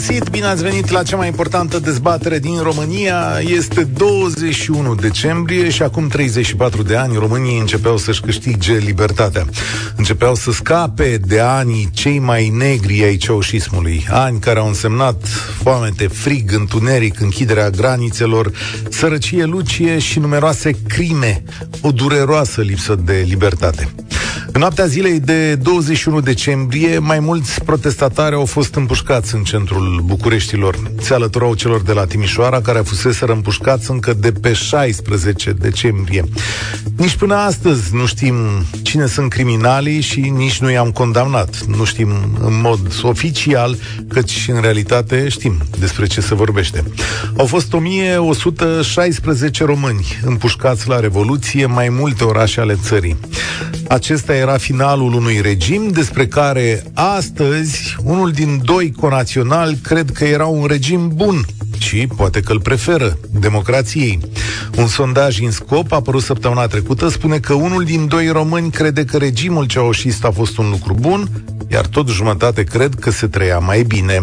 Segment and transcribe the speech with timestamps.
[0.00, 3.38] Bun găsit, bine ați venit la cea mai importantă dezbatere din România.
[3.40, 9.44] Este 21 decembrie și acum 34 de ani românii începeau să-și câștige libertatea.
[9.96, 14.06] Începeau să scape de anii cei mai negri ai ceaușismului.
[14.10, 15.26] Ani care au însemnat
[15.62, 18.50] foamete, frig, întuneric, închiderea granițelor,
[18.88, 21.42] sărăcie lucie și numeroase crime,
[21.80, 23.88] o dureroasă lipsă de libertate.
[24.52, 30.78] În noaptea zilei de 21 decembrie, mai mulți protestatari au fost împușcați în centrul Bucureștilor.
[31.00, 36.24] Se alăturau celor de la Timișoara, care fusese împușcați încă de pe 16 decembrie.
[36.96, 38.34] Nici până astăzi nu știm
[38.82, 41.64] cine sunt criminalii și nici nu i-am condamnat.
[41.64, 42.08] Nu știm
[42.40, 43.76] în mod oficial,
[44.08, 46.84] căci în realitate știm despre ce se vorbește.
[47.36, 53.16] Au fost 1116 români împușcați la Revoluție, mai multe orașe ale țării.
[53.90, 60.46] Acesta era finalul unui regim despre care astăzi unul din doi conaționali cred că era
[60.46, 61.44] un regim bun
[61.78, 64.18] și poate că îl preferă democrației.
[64.76, 69.16] Un sondaj în scop apărut săptămâna trecută spune că unul din doi români crede că
[69.16, 71.28] regimul ceaușist a fost un lucru bun,
[71.72, 74.22] iar tot jumătate cred că se trăia mai bine.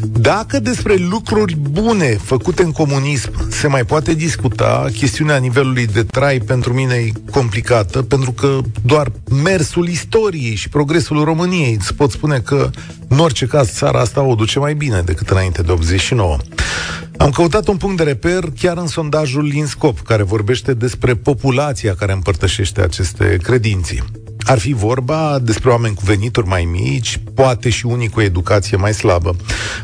[0.00, 6.38] Dacă despre lucruri bune făcute în comunism se mai poate discuta, chestiunea nivelului de trai
[6.38, 12.38] pentru mine e complicată, pentru că doar mersul istoriei și progresul României îți pot spune
[12.38, 12.70] că
[13.08, 16.36] în orice caz țara asta o duce mai bine decât înainte de 89.
[17.16, 22.12] Am căutat un punct de reper chiar în sondajul Linscop, care vorbește despre populația care
[22.12, 24.02] împărtășește aceste credinții.
[24.48, 28.94] Ar fi vorba despre oameni cu venituri mai mici, poate și unii cu educație mai
[28.94, 29.36] slabă.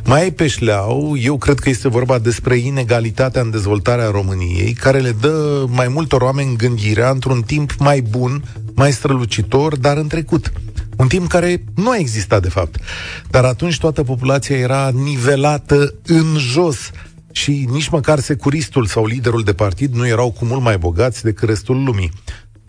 [0.04, 5.10] Mai pe șleau, eu cred că este vorba despre inegalitatea în dezvoltarea României, care le
[5.20, 10.52] dă mai multor oameni gândirea într-un timp mai bun, mai strălucitor, dar în trecut.
[10.96, 12.76] Un timp care nu a existat, de fapt.
[13.30, 16.90] Dar atunci toată populația era nivelată în jos
[17.32, 21.48] și nici măcar securistul sau liderul de partid nu erau cu mult mai bogați decât
[21.48, 22.10] restul lumii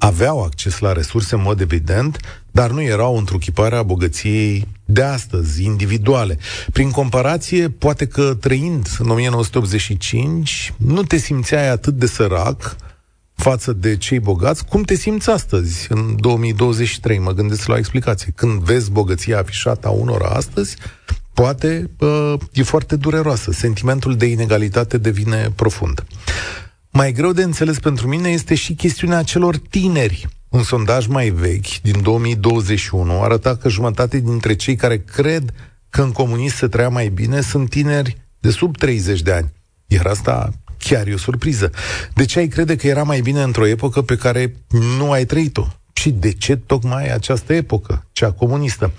[0.05, 2.17] aveau acces la resurse în mod evident,
[2.51, 6.37] dar nu erau întruchiparea bogăției de astăzi, individuale.
[6.73, 12.75] Prin comparație, poate că trăind în 1985, nu te simțeai atât de sărac
[13.35, 17.19] față de cei bogați, cum te simți astăzi, în 2023?
[17.19, 18.33] Mă gândesc la o explicație.
[18.35, 20.75] Când vezi bogăția afișată a unora astăzi,
[21.33, 23.51] poate uh, e foarte dureroasă.
[23.51, 26.03] Sentimentul de inegalitate devine profund.
[26.95, 30.27] Mai greu de înțeles pentru mine este și chestiunea celor tineri.
[30.49, 35.53] Un sondaj mai vechi, din 2021, arăta că jumătate dintre cei care cred
[35.89, 39.51] că în comunism se trăia mai bine sunt tineri de sub 30 de ani.
[39.87, 41.71] Iar asta chiar e o surpriză.
[42.13, 44.55] De ce ai crede că era mai bine într-o epocă pe care
[44.97, 45.67] nu ai trăit-o?
[45.97, 48.91] Și de ce tocmai această epocă, cea comunistă?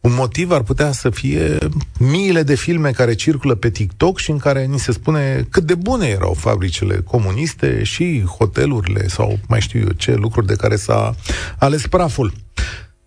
[0.00, 1.58] Un motiv ar putea să fie
[1.98, 5.74] miile de filme care circulă pe TikTok și în care ni se spune cât de
[5.74, 11.14] bune erau fabricile comuniste și hotelurile sau mai știu eu ce lucruri de care s-a
[11.58, 12.32] ales praful.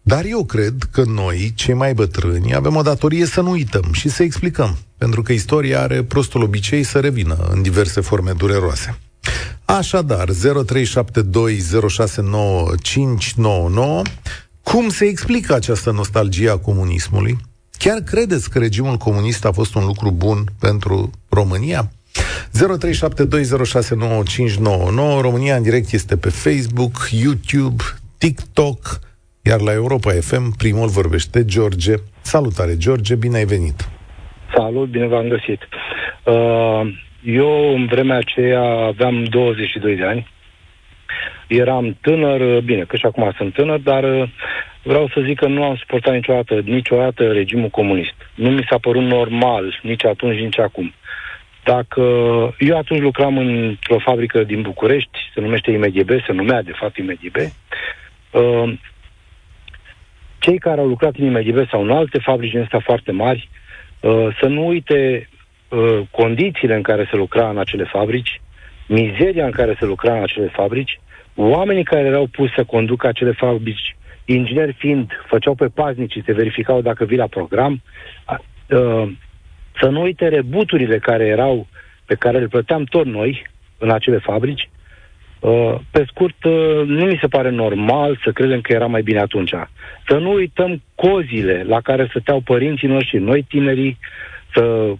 [0.02, 4.10] Dar eu cred că noi, cei mai bătrâni, avem o datorie să nu uităm și
[4.10, 9.00] să explicăm, pentru că istoria are prostul obicei să revină în diverse forme dureroase.
[9.78, 10.34] Așadar, 0372069599
[14.64, 17.36] cum se explică această nostalgie a comunismului?
[17.78, 21.82] Chiar credeți că regimul comunist a fost un lucru bun pentru România?
[21.82, 21.88] 0372069599
[25.22, 27.84] România în direct este pe Facebook, YouTube,
[28.18, 29.00] TikTok,
[29.42, 31.94] iar la Europa FM primul vorbește George.
[32.22, 33.90] Salutare, George, bine ai venit!
[34.56, 35.60] Salut, bine v-am găsit!
[36.26, 36.82] Uh,
[37.24, 40.28] eu în vremea aceea aveam 22 de ani
[41.48, 44.30] eram tânăr, bine, că și acum sunt tânăr, dar uh,
[44.84, 48.14] vreau să zic că nu am suportat niciodată, niciodată regimul comunist.
[48.36, 50.94] Nu mi s-a părut normal, nici atunci, nici acum.
[51.64, 52.02] Dacă
[52.60, 57.36] eu atunci lucram într-o fabrică din București, se numește IMDB, se numea de fapt IMDB,
[58.32, 58.74] uh,
[60.40, 63.50] cei care au lucrat în IMDB sau în alte fabrici din astea foarte mari,
[64.00, 65.30] uh, să nu uite
[66.12, 68.42] condițiile în care se lucra în acele fabrici,
[68.88, 71.00] mizeria în care se lucra în acele fabrici,
[71.36, 73.96] oamenii care erau puși să conducă acele fabrici,
[74.26, 77.82] ingineri fiind, făceau pe paznici și se verificau dacă vii la program,
[78.70, 79.12] uh,
[79.80, 81.68] să nu uite rebuturile care erau,
[82.06, 83.48] pe care le plăteam tot noi
[83.78, 84.70] în acele fabrici,
[85.42, 89.20] Uh, pe scurt, uh, nu mi se pare normal să credem că era mai bine
[89.20, 89.54] atunci.
[90.08, 93.98] Să nu uităm cozile la care stăteau părinții noștri, noi tinerii,
[94.54, 94.94] să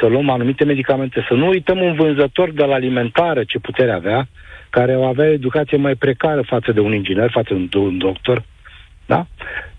[0.00, 4.28] să luăm anumite medicamente, să nu uităm un vânzător de la alimentară ce putere avea,
[4.70, 8.42] care avea educație mai precară față de un inginer, față de un doctor,
[9.06, 9.26] da?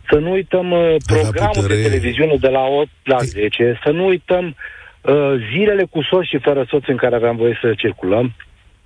[0.10, 1.76] Să nu uităm uh, programul putere...
[1.76, 4.56] de televiziune de la 8 la 10, să nu uităm
[5.02, 8.34] uh, zilele cu soț și fără soț în care aveam voie să circulăm,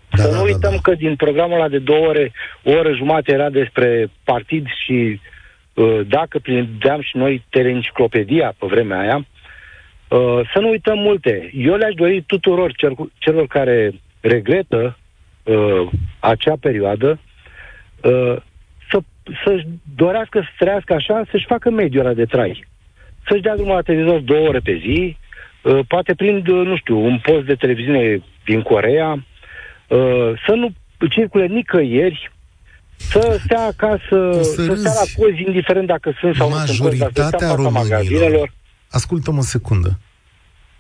[0.10, 0.80] da, să da, nu da, uităm da.
[0.82, 2.32] că din programul ăla de două ore,
[2.64, 5.20] o oră jumate era despre partid și
[5.74, 9.26] uh, dacă prindeam și noi teleenciclopedia pe vremea aia,
[10.08, 11.52] uh, să nu uităm multe.
[11.54, 12.74] Eu le-aș dori tuturor
[13.18, 14.98] celor care regretă
[15.44, 17.20] uh, acea perioadă
[18.02, 18.36] uh,
[18.92, 19.00] să,
[19.44, 22.68] să-și dorească să trăiască așa, să-și facă mediul ăla de trai.
[23.28, 25.18] Să-și dea drumul la televizor două ore pe zi,
[25.62, 30.74] uh, poate prind, uh, nu știu, un post de televiziune din Corea, uh, să nu
[31.10, 32.32] circule nicăieri,
[32.98, 36.98] să stea acasă, să, să stea la cozi, indiferent dacă sunt sau nu sunt cozi,
[36.98, 38.52] să stea în magazinelor.
[38.90, 40.00] Ascultă-mă o secundă.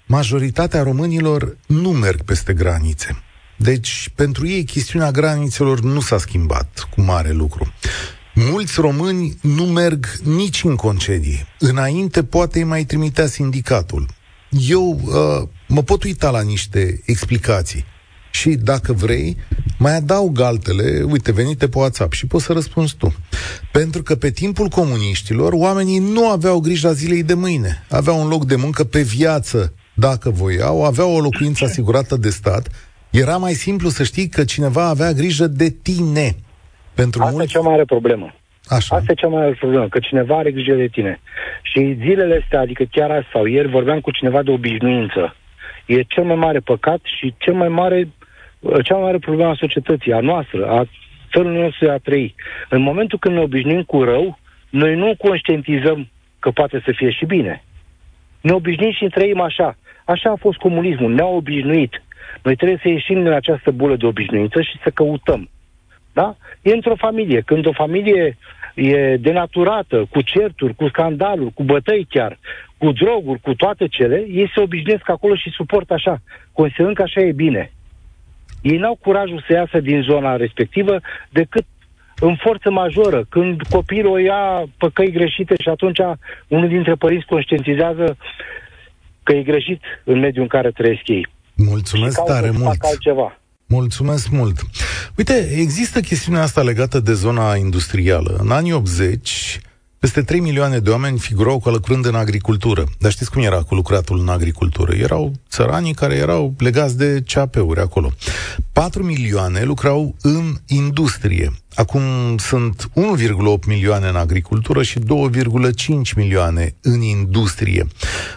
[0.06, 3.24] Majoritatea românilor nu merg peste granițe.
[3.58, 7.74] Deci, pentru ei, chestiunea granițelor nu s-a schimbat cu mare lucru.
[8.34, 11.46] Mulți români nu merg nici în concedii.
[11.60, 14.08] Înainte, poate îi mai trimitea sindicatul.
[14.50, 17.86] Eu uh, mă pot uita la niște explicații
[18.40, 19.38] și, dacă vrei,
[19.78, 23.16] mai adaug altele, uite, venite pe WhatsApp și poți să răspunzi tu.
[23.72, 27.84] Pentru că pe timpul comuniștilor, oamenii nu aveau grijă zilei de mâine.
[27.90, 32.68] Aveau un loc de muncă pe viață, dacă voiau, aveau o locuință asigurată de stat,
[33.10, 36.36] era mai simplu să știi că cineva avea grijă de tine.
[36.94, 37.52] Pentru Asta mulți...
[37.52, 38.36] e cea mai mare problemă.
[38.68, 38.96] Așa.
[38.96, 41.20] Asta e cea mai mare problemă, că cineva are grijă de tine.
[41.62, 45.36] Și zilele astea, adică chiar azi sau ieri, vorbeam cu cineva de obișnuință.
[45.86, 48.10] E cel mai mare păcat și cel mai mare,
[48.84, 50.86] cea mai mare problemă a societății, a noastră, a
[51.30, 52.36] felului nostru de a trăi.
[52.70, 54.40] În momentul când ne obișnuim cu rău,
[54.70, 56.10] noi nu conștientizăm
[56.40, 57.64] că poate să fie și bine.
[58.42, 59.78] Ne obișnuim și trăim așa.
[60.06, 62.04] Așa a fost comunismul, ne-a obișnuit.
[62.44, 65.50] Noi trebuie să ieșim din această bulă de obișnuință și să căutăm.
[66.14, 66.36] Da?
[66.62, 67.42] E într-o familie.
[67.42, 68.38] Când o familie
[68.76, 72.38] e denaturată, cu certuri, cu scandaluri, cu bătăi chiar,
[72.78, 76.22] cu droguri, cu toate cele, ei se obișnuiesc acolo și suportă așa,
[76.52, 77.72] considerând că așa e bine.
[78.72, 81.66] Ei n-au curajul să iasă din zona respectivă decât
[82.20, 86.00] în forță majoră, când copilul o ia pe căi greșite și atunci
[86.48, 88.18] unul dintre părinți conștientizează
[89.24, 91.28] că e greșit în mediul în care trăiesc ei.
[91.56, 92.82] Mulțumesc tare mult.
[92.82, 93.40] Altceva.
[93.66, 94.58] Mulțumesc mult.
[95.18, 98.38] Uite, există chestiunea asta legată de zona industrială.
[98.40, 99.60] În anii 80,
[100.06, 102.84] peste 3 milioane de oameni figurau lucrând în agricultură.
[103.00, 104.96] Dar știți cum era cu lucratul în agricultură?
[104.96, 108.12] Erau țăranii care erau legați de CAP-uri acolo.
[108.72, 111.52] 4 milioane lucrau în industrie.
[111.76, 112.02] Acum
[112.38, 115.06] sunt 1,8 milioane în agricultură și 2,5
[116.16, 117.88] milioane în industrie.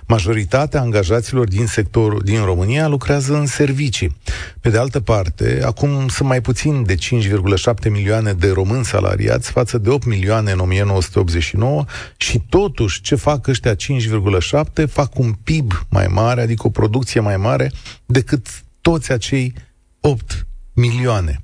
[0.07, 4.17] Majoritatea angajaților din sectorul din România lucrează în servicii.
[4.61, 9.79] Pe de altă parte, acum sunt mai puțin de 5,7 milioane de români salariați față
[9.79, 11.85] de 8 milioane în 1989
[12.17, 17.37] și totuși ce fac ăștia 5,7 fac un PIB mai mare, adică o producție mai
[17.37, 17.73] mare
[18.07, 18.47] decât
[18.81, 19.55] toți acei
[20.01, 21.43] 8 milioane.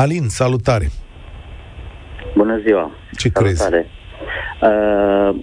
[0.00, 0.88] Alin, salutare!
[2.36, 2.90] Bună ziua!
[3.18, 3.76] Ce salutare.
[3.76, 3.90] crezi?
[4.60, 5.36] Uh,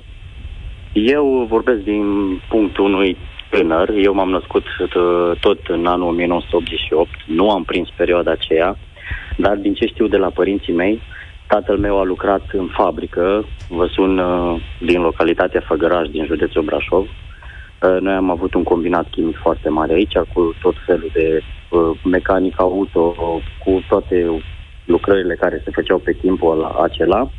[0.94, 2.06] eu vorbesc din
[2.50, 3.18] punctul unui
[3.50, 3.90] tânăr.
[3.90, 7.10] Eu m-am născut uh, tot în anul 1988.
[7.26, 8.78] Nu am prins perioada aceea,
[9.38, 11.02] dar din ce știu de la părinții mei,
[11.48, 17.08] tatăl meu a lucrat în fabrică, vă sun uh, din localitatea Făgăraș, din județul Brașov.
[17.82, 21.98] Uh, noi am avut un combinat chimic foarte mare aici, cu tot felul de Uh,
[22.04, 23.14] mecanic auto,
[23.58, 24.46] cu toate
[24.84, 27.34] lucrările care se făceau pe timpul acela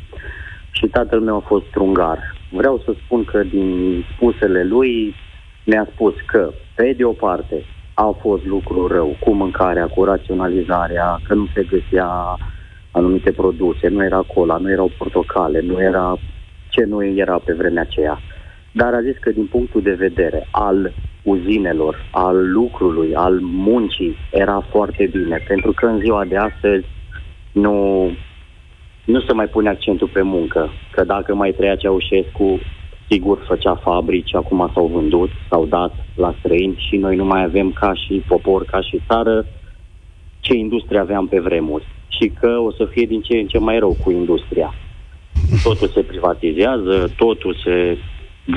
[0.69, 2.37] și tatăl meu a fost trungar.
[2.47, 5.17] Vreau să spun că din spusele lui
[5.63, 11.19] mi-a spus că, pe de o parte, a fost lucru rău cu mâncarea, cu raționalizarea,
[11.23, 12.37] că nu se găsea
[12.91, 16.21] anumite produse, nu era cola, nu erau portocale, nu era
[16.67, 18.23] ce nu era pe vremea aceea.
[18.71, 24.65] Dar a zis că din punctul de vedere al uzinelor, al lucrului, al muncii, era
[24.69, 25.43] foarte bine.
[25.47, 26.85] Pentru că în ziua de astăzi
[27.51, 28.09] nu,
[29.05, 30.69] nu se mai pune accentul pe muncă.
[30.91, 32.59] Că dacă mai trăia Ceaușescu,
[33.09, 37.71] sigur făcea fabrici, acum s-au vândut, s-au dat la străini și noi nu mai avem
[37.71, 39.45] ca și popor, ca și țară,
[40.39, 41.87] ce industrie aveam pe vremuri.
[42.07, 44.73] Și că o să fie din ce în ce mai rău cu industria.
[45.63, 47.97] Totul se privatizează, totul se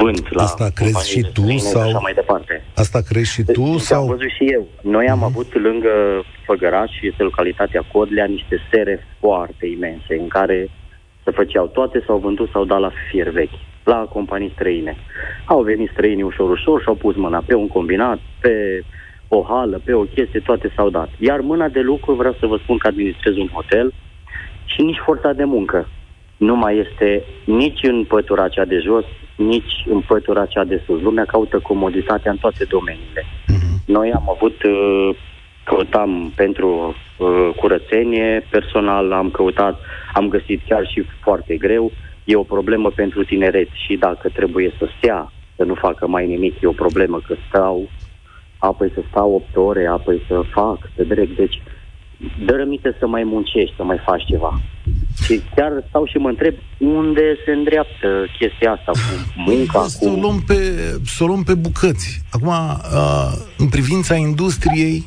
[0.00, 2.64] vând la Asta crezi și tu sau așa mai departe.
[2.74, 4.66] Asta crezi și tu deci, sau am văzut și eu.
[4.82, 5.30] Noi am uh-huh.
[5.30, 10.68] avut lângă Făgăraș și este localitatea Codlea niște sere foarte imense în care
[11.24, 13.58] se făceau toate, s-au vândut, s-au dat la fier vechi.
[13.84, 14.96] la companii străine.
[15.44, 18.84] Au venit străinii ușor, ușor și au pus mâna pe un combinat, pe
[19.28, 21.08] o hală, pe o chestie, toate s-au dat.
[21.18, 23.92] Iar mâna de lucru, vreau să vă spun că administrez un hotel
[24.64, 25.88] și nici forța de muncă
[26.48, 29.04] nu mai este nici în pătura cea de jos,
[29.36, 31.00] nici în pătura cea de sus.
[31.00, 33.22] Lumea caută comoditatea în toate domeniile.
[33.24, 33.74] Uh-huh.
[33.86, 35.16] Noi am avut, uh,
[35.64, 36.68] căutam pentru
[37.18, 39.80] uh, curățenie, personal am căutat,
[40.14, 41.92] am găsit chiar și foarte greu.
[42.24, 46.60] E o problemă pentru tineret și dacă trebuie să stea, să nu facă mai nimic,
[46.60, 47.88] e o problemă că stau,
[48.58, 51.36] apoi să stau 8 ore, apoi să fac, să drec.
[51.36, 51.62] Deci,
[52.46, 54.60] dă rămite să mai muncești, să mai faci ceva.
[55.24, 60.04] Și chiar stau și mă întreb unde se îndreaptă chestia asta cu munca, păi, cu...
[60.04, 60.56] Să o luăm pe,
[61.04, 62.22] să o luăm pe bucăți.
[62.30, 65.04] Acum, uh, în privința industriei,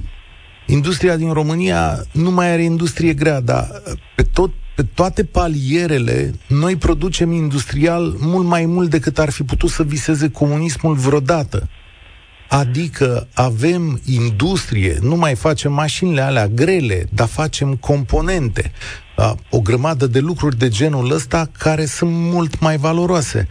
[0.66, 3.68] industria din România nu mai are industrie grea, dar
[4.16, 9.70] pe tot pe toate palierele, noi producem industrial mult mai mult decât ar fi putut
[9.70, 11.70] să viseze comunismul vreodată.
[12.48, 18.72] Adică avem industrie, nu mai facem mașinile alea grele, dar facem componente.
[19.50, 23.48] O grămadă de lucruri de genul ăsta care sunt mult mai valoroase.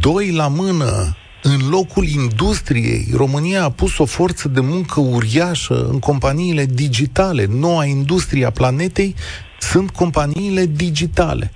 [0.00, 5.98] Doi la mână, în locul industriei, România a pus o forță de muncă uriașă în
[5.98, 7.46] companiile digitale.
[7.50, 9.14] Noua industrie a planetei
[9.60, 11.52] sunt companiile digitale.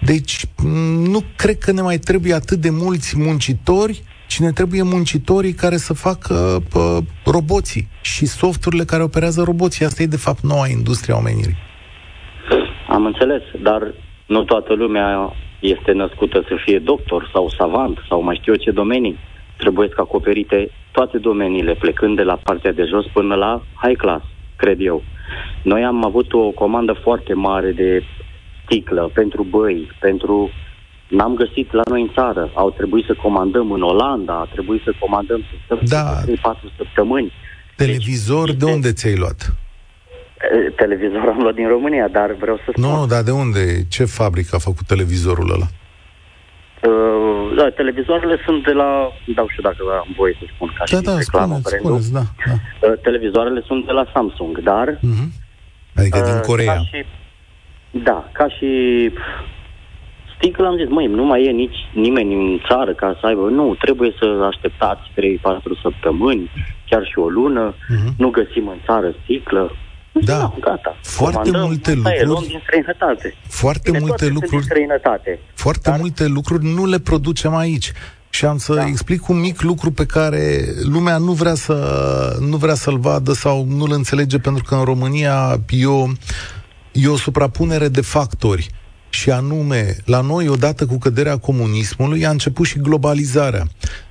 [0.00, 0.46] Deci,
[1.08, 4.02] nu cred că ne mai trebuie atât de mulți muncitori
[4.34, 6.34] ci ne trebuie muncitorii care să facă
[6.72, 9.84] pă, roboții și softurile care operează roboții.
[9.84, 11.56] Asta e, de fapt, noua industrie a omenirii.
[12.88, 13.94] Am înțeles, dar
[14.26, 18.70] nu toată lumea este născută să fie doctor sau savant sau mai știu eu ce
[18.70, 19.18] domenii.
[19.56, 24.24] Trebuie să acoperite toate domeniile, plecând de la partea de jos până la high class,
[24.56, 25.02] cred eu.
[25.62, 28.02] Noi am avut o comandă foarte mare de
[28.64, 30.50] sticlă pentru băi, pentru
[31.08, 32.50] N-am găsit la noi în țară.
[32.54, 36.20] Au trebuit să comandăm în Olanda, a trebuit să comandăm să stăm da.
[36.22, 37.32] 3-4 săptămâni.
[37.76, 39.54] Televizor, deci, de unde ți-ai luat?
[40.76, 42.84] Televizor am luat din România, dar vreau să spun...
[42.84, 43.84] Nu, nu, dar de unde?
[43.88, 45.66] Ce fabrică a făcut televizorul ăla?
[46.88, 49.08] Uh, da, televizoarele sunt de la...
[49.34, 52.24] Dau și dacă am voie să spun ca da, și da, reclamă, spuneți, spuneți, da,
[52.46, 52.54] da.
[52.88, 54.98] Uh, televizoarele sunt de la Samsung, dar...
[54.98, 55.28] Uh-huh.
[55.94, 56.74] Adică uh, din Corea.
[56.74, 57.04] Ca și,
[57.90, 58.70] da, ca și
[60.36, 63.48] sticlă, am zis, măi, nu mai e nici nimeni în țară ca să aibă.
[63.48, 66.50] Nu, trebuie să așteptați 3-4 săptămâni,
[66.88, 67.74] chiar și o lună.
[67.74, 68.16] Uh-huh.
[68.16, 69.72] Nu găsim în țară sticlă.
[70.12, 70.96] Da, da gata.
[71.02, 72.44] Foarte Comandăm, multe lucruri.
[72.44, 73.34] E, din străinătate.
[73.48, 74.50] Foarte Bine, multe lucruri.
[74.50, 75.40] Din străinătate.
[75.54, 75.98] Foarte dar...
[75.98, 77.92] multe lucruri nu le producem aici.
[78.30, 78.86] Și am să da.
[78.86, 81.76] explic un mic lucru pe care lumea nu vrea, să,
[82.40, 86.06] nu vrea să-l vadă sau nu-l înțelege pentru că în România e o,
[86.92, 88.70] e o suprapunere de factori.
[89.14, 93.66] Și anume, la noi, odată cu căderea comunismului, a început și globalizarea.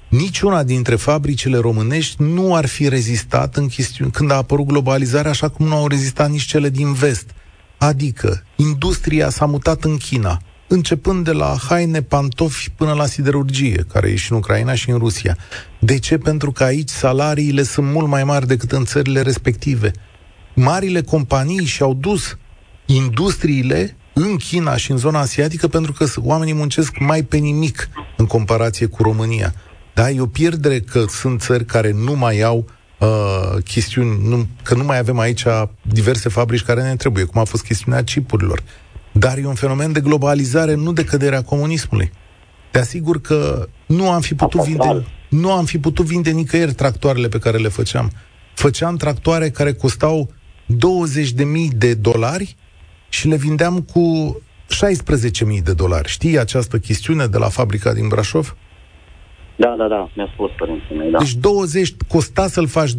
[0.10, 5.50] Niciuna dintre fabricile românești nu ar fi rezistat în chestiuni, când a apărut globalizarea, așa
[5.50, 7.29] cum nu au rezistat nici cele din vest.
[7.77, 14.10] Adică, industria s-a mutat în China, începând de la haine, pantofi până la siderurgie, care
[14.10, 15.38] e și în Ucraina și în Rusia.
[15.79, 16.17] De ce?
[16.17, 19.91] Pentru că aici salariile sunt mult mai mari decât în țările respective.
[20.53, 22.38] Marile companii și-au dus
[22.86, 28.25] industriile în China și în zona asiatică pentru că oamenii muncesc mai pe nimic în
[28.25, 29.53] comparație cu România.
[29.93, 32.65] Da, e o pierdere că sunt țări care nu mai au
[33.00, 35.43] uh, chestiuni, nu, că nu mai avem aici
[35.82, 38.63] diverse fabrici care ne trebuie, cum a fost chestiunea chipurilor.
[39.12, 42.12] Dar e un fenomen de globalizare, nu de căderea comunismului.
[42.72, 47.27] Te asigur că nu am fi putut vinde, nu am fi putut vinde nicăieri tractoarele
[47.27, 48.12] pe care le făceam.
[48.53, 50.34] Făceam tractoare care costau
[50.65, 52.55] 20.000 de dolari
[53.13, 54.03] și le vindeam cu
[55.58, 56.08] 16.000 de dolari.
[56.08, 58.55] Știi această chestiune de la fabrica din Brașov?
[59.55, 61.17] Da, da, da, mi-a spus părinții mei, da.
[61.17, 62.96] Deci 20, costa să-l faci 20.000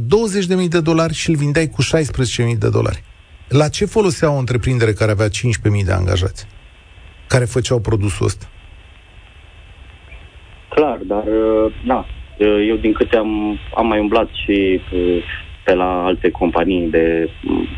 [0.68, 3.02] de dolari și îl vindeai cu 16.000 de dolari.
[3.48, 5.32] La ce folosea o întreprindere care avea 15.000
[5.84, 6.46] de angajați?
[7.26, 8.46] Care făceau produsul ăsta?
[10.68, 11.24] Clar, dar,
[11.86, 12.06] da,
[12.68, 14.80] eu din câte am, am mai umblat și
[15.64, 17.30] pe la alte companii de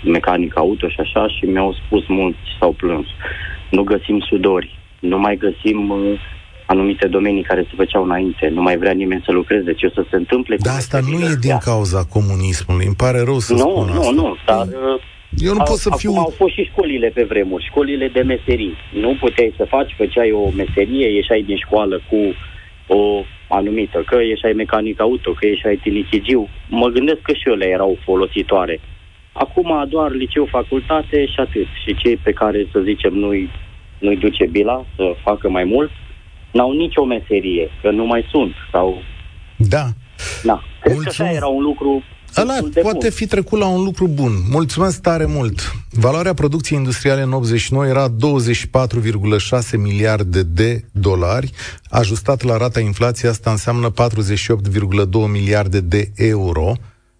[0.05, 3.07] mecanică auto și așa și mi-au spus mulți s-au plâns.
[3.71, 6.21] Nu găsim sudori, nu mai găsim uh,
[6.67, 10.05] anumite domenii care se făceau înainte, nu mai vrea nimeni să lucreze, ce o să
[10.11, 10.57] se întâmple.
[10.59, 14.11] Dar asta nu e din cauza comunismului, îmi pare rău să nu, spun nu, asta.
[14.11, 14.67] Nu, nu, dar...
[14.67, 15.01] Uh,
[15.39, 16.11] Eu nu pot să fiu...
[16.11, 18.75] Acum au fost și școlile pe vremuri, școlile de meserii.
[18.93, 22.17] Nu puteai să faci, făceai o meserie, ieșai din școală cu
[22.87, 26.49] o anumită, că ieșai mecanic auto, că ieșai tinichigiu.
[26.69, 28.81] Mă gândesc că și ele erau folositoare.
[29.33, 31.67] Acum doar liceu, facultate și atât.
[31.85, 33.51] Și cei pe care, să zicem, nu-i,
[33.99, 35.91] nu-i duce bila să facă mai mult,
[36.53, 39.03] n-au nicio meserie, că nu mai sunt sau...
[39.57, 39.85] Da.
[40.43, 40.63] Da.
[40.81, 42.03] Cred că așa era un lucru
[42.37, 43.11] Ăla poate bun.
[43.11, 44.33] fi trecut la un lucru bun.
[44.51, 45.75] Mulțumesc tare mult.
[45.91, 51.51] Valoarea producției industriale în 89 era 24,6 miliarde de dolari.
[51.89, 56.73] Ajustat la rata inflației, asta înseamnă 48,2 miliarde de euro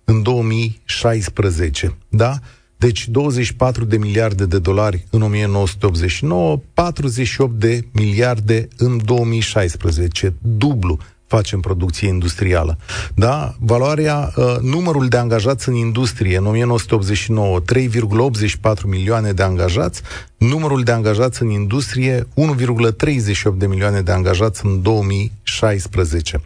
[0.05, 1.97] în 2016.
[2.09, 2.39] Da?
[2.77, 11.61] Deci 24 de miliarde de dolari în 1989, 48 de miliarde în 2016, dublu facem
[11.61, 12.79] producție industrială.
[13.15, 13.55] Da?
[13.59, 20.03] Valoarea, uh, numărul de angajați în industrie în 1989, 3,84 milioane de angajați,
[20.37, 26.41] numărul de angajați în industrie, 1,38 de milioane de angajați în 2016.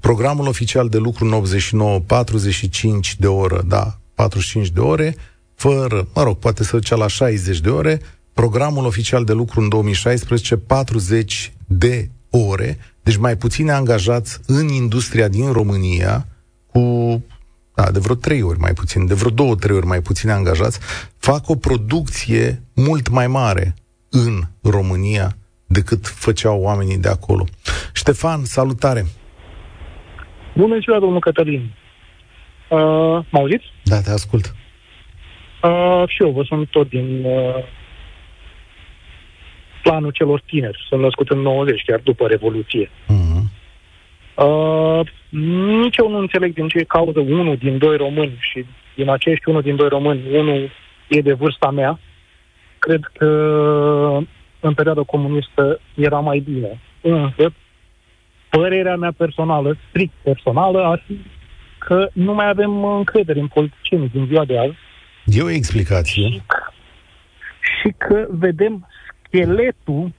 [0.00, 5.16] Programul oficial de lucru în 89, 45 de ore, da, 45 de ore,
[5.54, 8.00] fără, mă rog, poate să ducea la 60 de ore,
[8.32, 15.28] programul oficial de lucru în 2016, 40 de ore, deci mai puține angajați în industria
[15.28, 16.26] din România,
[16.66, 16.80] cu
[17.74, 20.78] da, de vreo trei ori mai puțin, de vreo două, trei ori mai puține angajați,
[21.18, 23.74] fac o producție mult mai mare
[24.10, 24.32] în
[24.70, 25.28] România
[25.66, 27.44] decât făceau oamenii de acolo.
[27.92, 29.04] Ștefan, salutare!
[30.56, 31.60] Bună ziua, domnul Cătălin!
[31.60, 32.78] Uh,
[33.30, 33.64] mă auziți?
[33.84, 34.54] Da, te ascult.
[35.62, 37.54] Uh, și eu vă sunt tot din uh,
[39.86, 40.84] planul celor tineri.
[40.88, 42.90] Sunt născut în 90, chiar după Revoluție.
[42.90, 43.42] Uh-huh.
[44.44, 45.00] Uh,
[45.82, 48.64] nici eu nu înțeleg din ce cauză unul din doi români și
[48.94, 50.70] din acești unul din doi români, unul
[51.08, 51.98] e de vârsta mea.
[52.78, 53.28] Cred că
[54.60, 56.80] în perioada comunistă era mai bine.
[57.00, 57.52] Însă,
[58.48, 61.18] părerea mea personală, strict personală, ar fi
[61.78, 64.76] că nu mai avem încredere în politicieni din ziua de azi.
[65.24, 66.28] E o explicație.
[66.28, 66.42] Și,
[67.80, 68.86] și că vedem
[69.36, 70.12] scheletul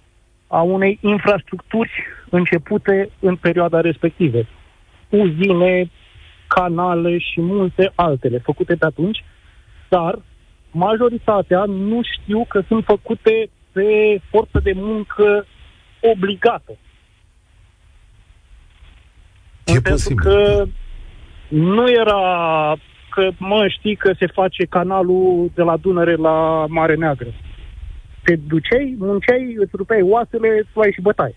[0.47, 1.91] a unei infrastructuri
[2.29, 4.37] începute în perioada respectivă.
[5.09, 5.91] Uzine,
[6.47, 9.23] canale și multe altele făcute pe atunci,
[9.89, 10.19] dar
[10.71, 15.45] majoritatea nu știu că sunt făcute pe forță de muncă
[16.01, 16.77] obligată.
[19.65, 20.65] E Pentru că
[21.47, 22.75] nu era
[23.09, 27.33] că, mă, știi că se face canalul de la Dunăre la Mare Neagră
[28.27, 31.35] te duceai, munceai, îți rupeai oasele, îți luai și bătai.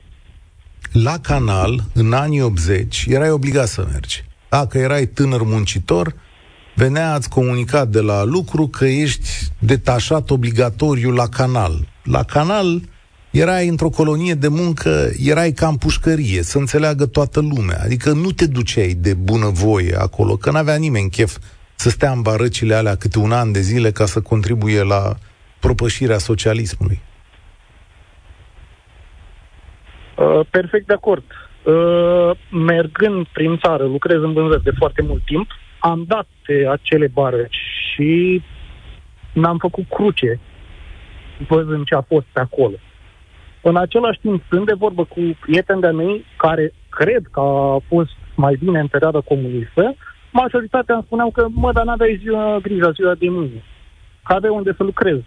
[0.93, 4.25] La canal, în anii 80, erai obligat să mergi.
[4.49, 6.15] Dacă erai tânăr muncitor,
[6.75, 11.89] venea ați comunicat de la lucru că ești detașat obligatoriu la canal.
[12.05, 12.81] La canal
[13.31, 17.81] erai într-o colonie de muncă, erai ca în pușcărie, să înțeleagă toată lumea.
[17.83, 21.39] Adică nu te duceai de bunăvoie acolo, că n-avea nimeni chef
[21.77, 25.17] să stea în barăcile alea câte un an de zile ca să contribuie la
[25.61, 27.01] propășirea socialismului.
[30.17, 31.25] Uh, perfect de acord.
[31.65, 37.07] Uh, mergând prin țară, lucrez în vânzări de foarte mult timp, am dat pe acele
[37.07, 37.59] barăci
[37.93, 38.43] și
[39.35, 40.41] mi-am făcut cruce
[41.49, 42.75] văzând ce a fost pe acolo.
[43.63, 48.11] În același timp, sunt de vorbă cu prieteni de mei care cred că a fost
[48.35, 49.95] mai bine în perioada comunistă,
[50.33, 53.63] majoritatea îmi spuneau că, mă, dar n-aveai ziua grijă, ziua de mâine.
[54.25, 55.25] Că aveai unde să lucrezi.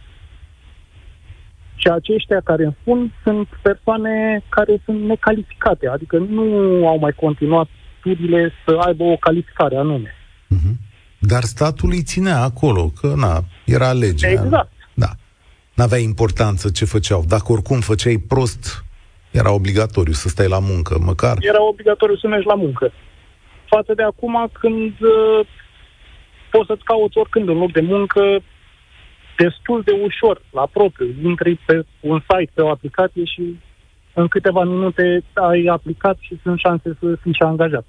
[1.83, 6.43] Și aceștia care îmi spun sunt persoane care sunt necalificate, adică nu
[6.87, 7.67] au mai continuat
[7.99, 10.15] studiile să aibă o calificare anume.
[10.55, 10.75] Uh-huh.
[11.19, 14.29] Dar statul îi ținea acolo, că na, era legea.
[14.29, 14.71] Exact.
[14.93, 15.09] Da.
[15.73, 17.23] N-avea importanță ce făceau.
[17.27, 18.83] Dacă oricum făceai prost,
[19.31, 21.37] era obligatoriu să stai la muncă, măcar.
[21.39, 22.91] Era obligatoriu să mergi la muncă.
[23.65, 25.47] Față de acum când uh,
[26.51, 28.21] poți să-ți cauți oricând în loc de muncă,
[29.37, 31.15] destul de ușor, la propriu.
[31.23, 33.59] Intri pe un site, pe o aplicație și
[34.13, 37.85] în câteva minute ai aplicat și sunt șanse să fii și angajat.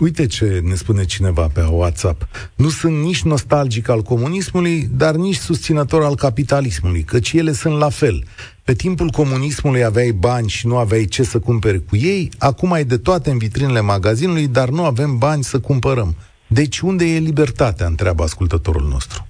[0.00, 2.28] Uite ce ne spune cineva pe WhatsApp.
[2.56, 7.88] Nu sunt nici nostalgic al comunismului, dar nici susținător al capitalismului, căci ele sunt la
[7.88, 8.24] fel.
[8.64, 12.84] Pe timpul comunismului aveai bani și nu aveai ce să cumperi cu ei, acum ai
[12.84, 16.16] de toate în vitrinele magazinului, dar nu avem bani să cumpărăm.
[16.46, 19.27] Deci unde e libertatea, întreabă ascultătorul nostru.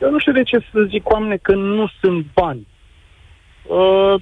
[0.00, 2.66] Eu nu știu de ce să zic oameni că nu sunt bani.
[3.66, 4.20] Uh,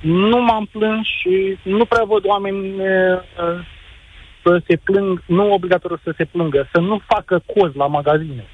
[0.00, 3.18] nu m-am plâns și nu prea văd oameni uh,
[4.42, 8.44] să se plâng, nu obligatoriu să se plângă, să nu facă coz la magazine.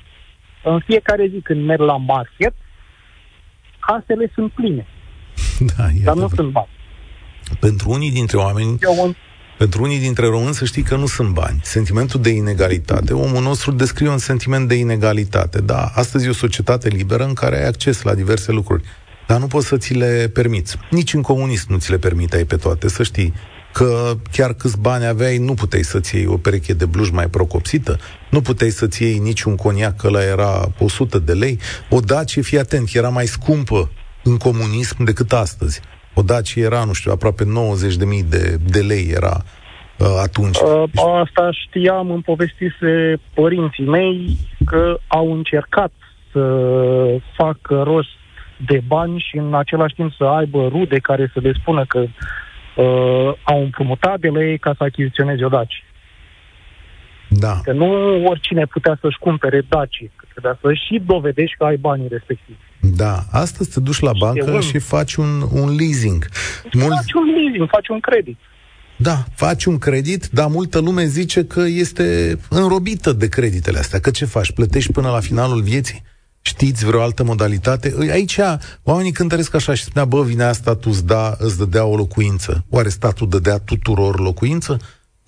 [0.65, 2.55] În fiecare zi când merg la market,
[3.79, 4.87] casele sunt pline.
[5.77, 6.69] Da, dar nu sunt bani.
[7.61, 9.15] Pentru unii dintre oameni, Eu,
[9.63, 11.61] pentru unii dintre români să știi că nu sunt bani.
[11.63, 15.61] Sentimentul de inegalitate, omul nostru descrie un sentiment de inegalitate.
[15.61, 18.83] Da, astăzi e o societate liberă în care ai acces la diverse lucruri.
[19.27, 20.77] dar nu poți să ți le permiți.
[20.91, 23.35] Nici în comunism nu ți le permiteai pe toate, să știi
[23.73, 27.99] că chiar câți bani aveai, nu puteai să-ți iei o pereche de bluj mai procopsită,
[28.31, 31.59] nu puteai să-ți iei niciun coniac, că la era 100 de lei.
[31.91, 33.91] O Dacie, fii atent, era mai scumpă
[34.23, 35.81] în comunism decât astăzi.
[36.15, 37.49] O Dacie era, nu știu, aproape 90.000
[38.29, 39.37] de, de lei era
[39.99, 40.59] uh, atunci.
[40.59, 40.83] Uh,
[41.21, 45.93] asta știam, îmi povestise părinții mei că au încercat
[46.33, 46.43] să
[47.37, 48.09] facă rost
[48.67, 53.33] de bani și în același timp să aibă rude care să le spună că uh,
[53.43, 55.85] au împrumutat de la ei ca să achiziționeze o daci.
[57.29, 57.61] Da.
[57.63, 57.87] Că nu
[58.25, 62.72] oricine putea să-și cumpere daci, că trebuia să și dovedești că ai banii respectivi.
[62.97, 66.29] Da, astăzi te duci la bancă și faci un, un leasing.
[66.73, 66.89] Mul...
[66.89, 68.37] Faci un leasing, faci un credit.
[68.97, 73.99] Da, faci un credit, dar multă lume zice că este înrobită de creditele astea.
[73.99, 74.53] Că ce faci?
[74.53, 76.03] Plătești până la finalul vieții?
[76.41, 77.95] Știți vreo altă modalitate?
[78.11, 78.39] Aici
[78.83, 82.65] oamenii cântăresc așa și spunea, bă, vine statul îți, da, îți dădea o locuință.
[82.71, 84.81] Oare statul dădea tuturor locuință?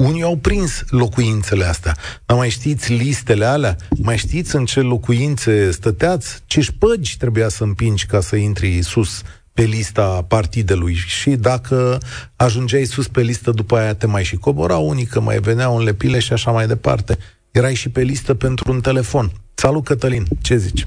[0.08, 1.92] Unii au prins locuințele astea.
[2.26, 3.76] Dar mai știți listele alea?
[4.02, 6.42] Mai știți în ce locuințe stăteați?
[6.46, 9.22] Ce șpăgi trebuia să împingi ca să intri sus
[9.54, 10.94] pe lista partidului?
[10.94, 11.98] Și dacă
[12.36, 15.84] ajungeai sus pe listă, după aia te mai și cobora unii, că mai veneau în
[15.84, 17.16] lepile și așa mai departe.
[17.50, 19.26] Erai și pe listă pentru un telefon.
[19.54, 20.24] Salut, Cătălin!
[20.42, 20.86] Ce zici?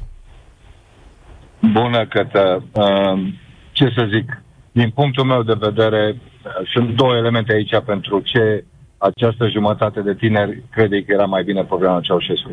[1.59, 2.63] Bună, Cătă.
[2.71, 3.33] Uh,
[3.71, 4.41] ce să zic?
[4.71, 8.63] Din punctul meu de vedere, uh, sunt două elemente aici pentru ce
[8.97, 12.51] această jumătate de tineri crede că era mai bine problema Ceaușescu.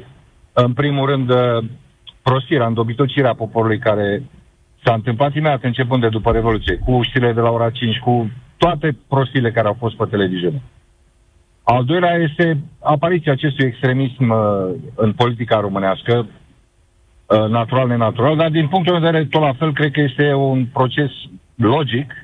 [0.52, 1.64] În primul rând, uh,
[2.22, 4.22] prostirea, îndobitocirea poporului care
[4.85, 8.96] s-a întâmplat imediat începând de după Revoluție, cu știrile de la ora 5, cu toate
[9.09, 10.62] prostiile care au fost pe televiziune.
[11.62, 16.26] Al doilea este apariția acestui extremism uh, în politica românească,
[17.26, 20.66] uh, natural, nenatural, dar din punctul de vedere, tot la fel, cred că este un
[20.72, 21.11] proces
[21.54, 22.23] logic uh,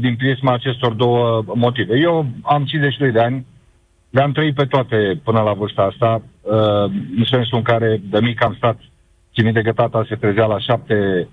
[0.00, 1.98] din prisma acestor două motive.
[1.98, 3.46] Eu am 52 de ani,
[4.10, 8.44] le-am trăit pe toate până la vârsta asta, uh, în sensul în care de mic
[8.44, 8.78] am stat,
[9.34, 11.28] țin de că tata se trezea la șapte,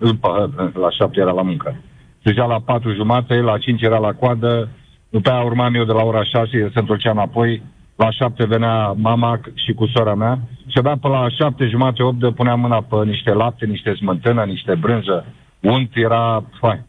[0.73, 1.81] la șapte era la muncă.
[2.23, 4.69] Trezea la patru jumate, la cinci era la coadă,
[5.09, 7.61] după aia urmam eu de la ora 6, el se întorcea înapoi,
[7.95, 12.19] la 7 venea mama și cu sora mea și abia pe la 7 jumate, 8
[12.19, 15.25] de puneam mâna pe niște lapte, niște smântână, niște brânză.
[15.59, 16.85] Unt era, fai,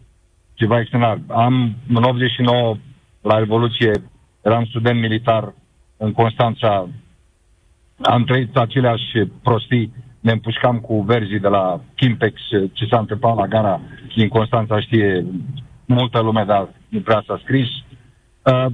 [0.61, 1.19] ceva extraordinar.
[1.45, 2.77] Am, în 89,
[3.21, 3.93] la Revoluție,
[4.43, 5.55] eram student militar
[5.97, 6.89] în Constanța,
[8.03, 9.11] am trăit aceleași
[9.43, 12.41] prostii, ne împușcam cu verzii de la Kimpex,
[12.73, 13.81] ce s-a întâmplat la gara
[14.17, 15.27] din Constanța știe
[15.87, 17.69] multă lume, dar nu prea s-a scris.
[18.45, 18.67] Uh,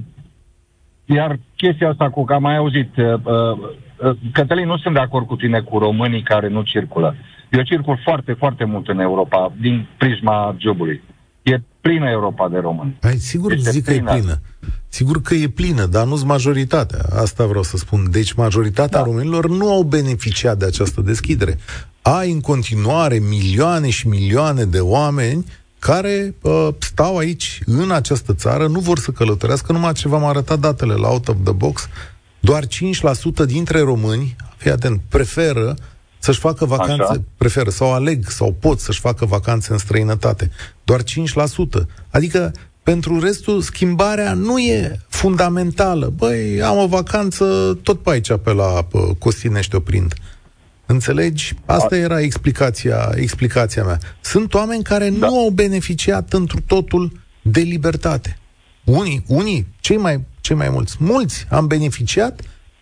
[1.05, 5.25] iar chestia asta cu că am mai auzit, uh, uh, Cătălin, nu sunt de acord
[5.25, 7.15] cu tine cu românii care nu circulă.
[7.49, 11.01] Eu circul foarte, foarte mult în Europa, din prisma jobului.
[11.51, 12.97] E plină Europa de români.
[13.01, 14.03] Ai, sigur este zic plină.
[14.09, 14.41] că e plină.
[14.89, 17.05] Sigur că e plină, dar nu-s majoritatea.
[17.15, 18.07] Asta vreau să spun.
[18.11, 19.05] Deci majoritatea da.
[19.05, 21.57] românilor nu au beneficiat de această deschidere.
[22.01, 25.45] Ai în continuare milioane și milioane de oameni
[25.79, 30.59] care uh, stau aici, în această țară, nu vor să călătorească, numai ce v-am arătat
[30.59, 31.87] datele la out of the box,
[32.39, 32.69] doar 5%
[33.45, 35.75] dintre români, fii atent, preferă
[36.19, 37.23] să-și facă vacanțe, Așa.
[37.37, 40.51] preferă sau aleg sau pot să-și facă vacanțe în străinătate.
[40.83, 41.05] Doar 5%.
[42.09, 42.51] Adică
[42.83, 46.13] pentru restul, schimbarea nu e fundamentală.
[46.15, 48.87] Băi, am o vacanță tot pe aici, pe la
[49.19, 50.13] Costinești oprind.
[50.85, 51.53] Înțelegi?
[51.65, 53.99] Asta era explicația, explicația mea.
[54.21, 55.27] Sunt oameni care da.
[55.27, 58.37] nu au beneficiat întru totul de libertate.
[58.83, 62.41] Unii, unii, cei mai, cei mai mulți, mulți am beneficiat.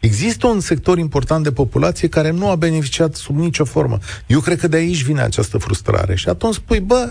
[0.10, 3.98] Există un sector important de populație care nu a beneficiat sub nicio formă.
[4.28, 6.16] Eu cred că de aici vine această frustrare.
[6.16, 7.02] Și atunci spui, bă,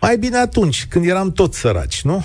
[0.00, 2.24] mai bine atunci, când eram toți săraci, nu?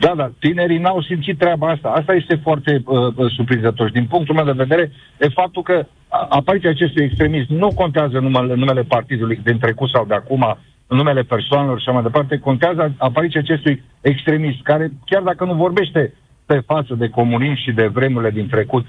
[0.00, 1.88] Da, da, tinerii n-au simțit treaba asta.
[1.88, 3.86] Asta este foarte uh, uh surprinzător.
[3.86, 5.86] Și din punctul meu de vedere, e faptul că
[6.28, 11.78] apariția acestui extremism nu contează numele, numele partidului din trecut sau de acum, numele persoanelor
[11.78, 16.12] și așa mai departe, contează apariția acestui extremism, care chiar dacă nu vorbește
[16.50, 18.84] pe față de comunism și de vremurile din trecut,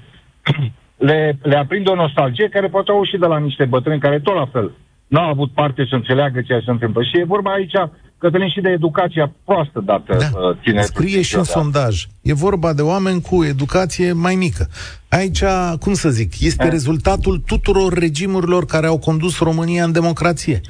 [1.08, 4.34] le, le aprinde o nostalgie care poate au și de la niște bătrâni care tot
[4.34, 4.68] la fel
[5.06, 7.02] n-au avut parte să înțeleagă ce se întâmplă.
[7.02, 7.76] Și e vorba aici
[8.20, 10.38] Cătălin, și de educația proastă dată da.
[10.38, 11.06] uh, tineretului.
[11.06, 12.06] Scrie și un sondaj.
[12.22, 14.68] E vorba de oameni cu educație mai mică.
[15.08, 15.42] Aici,
[15.80, 16.66] cum să zic, este e.
[16.66, 16.72] Eh.
[16.72, 20.60] rezultatul tuturor regimurilor care au condus România în democrație.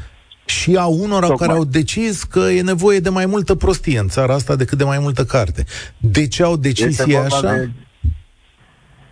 [0.50, 1.46] Și a unora Tocmai.
[1.46, 4.84] care au decis că e nevoie de mai multă prostie în țara asta decât de
[4.84, 5.64] mai multă carte.
[5.96, 7.52] De ce au decis ei așa?
[7.52, 7.70] De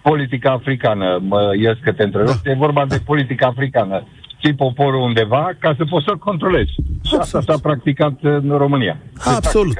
[0.02, 2.50] politica africană, mă ies că te întrerup, da.
[2.50, 4.06] e vorba de politica africană
[4.40, 6.70] ții poporul undeva ca să poți să-l controlezi.
[7.04, 8.96] Și asta s-a practicat în România.
[9.24, 9.78] Absolut.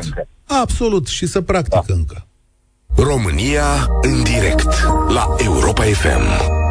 [0.63, 1.07] Absolut.
[1.07, 1.95] Și să practică da.
[1.95, 2.27] încă.
[2.97, 3.65] România
[4.03, 4.69] în direct
[5.09, 6.67] la Europa FM.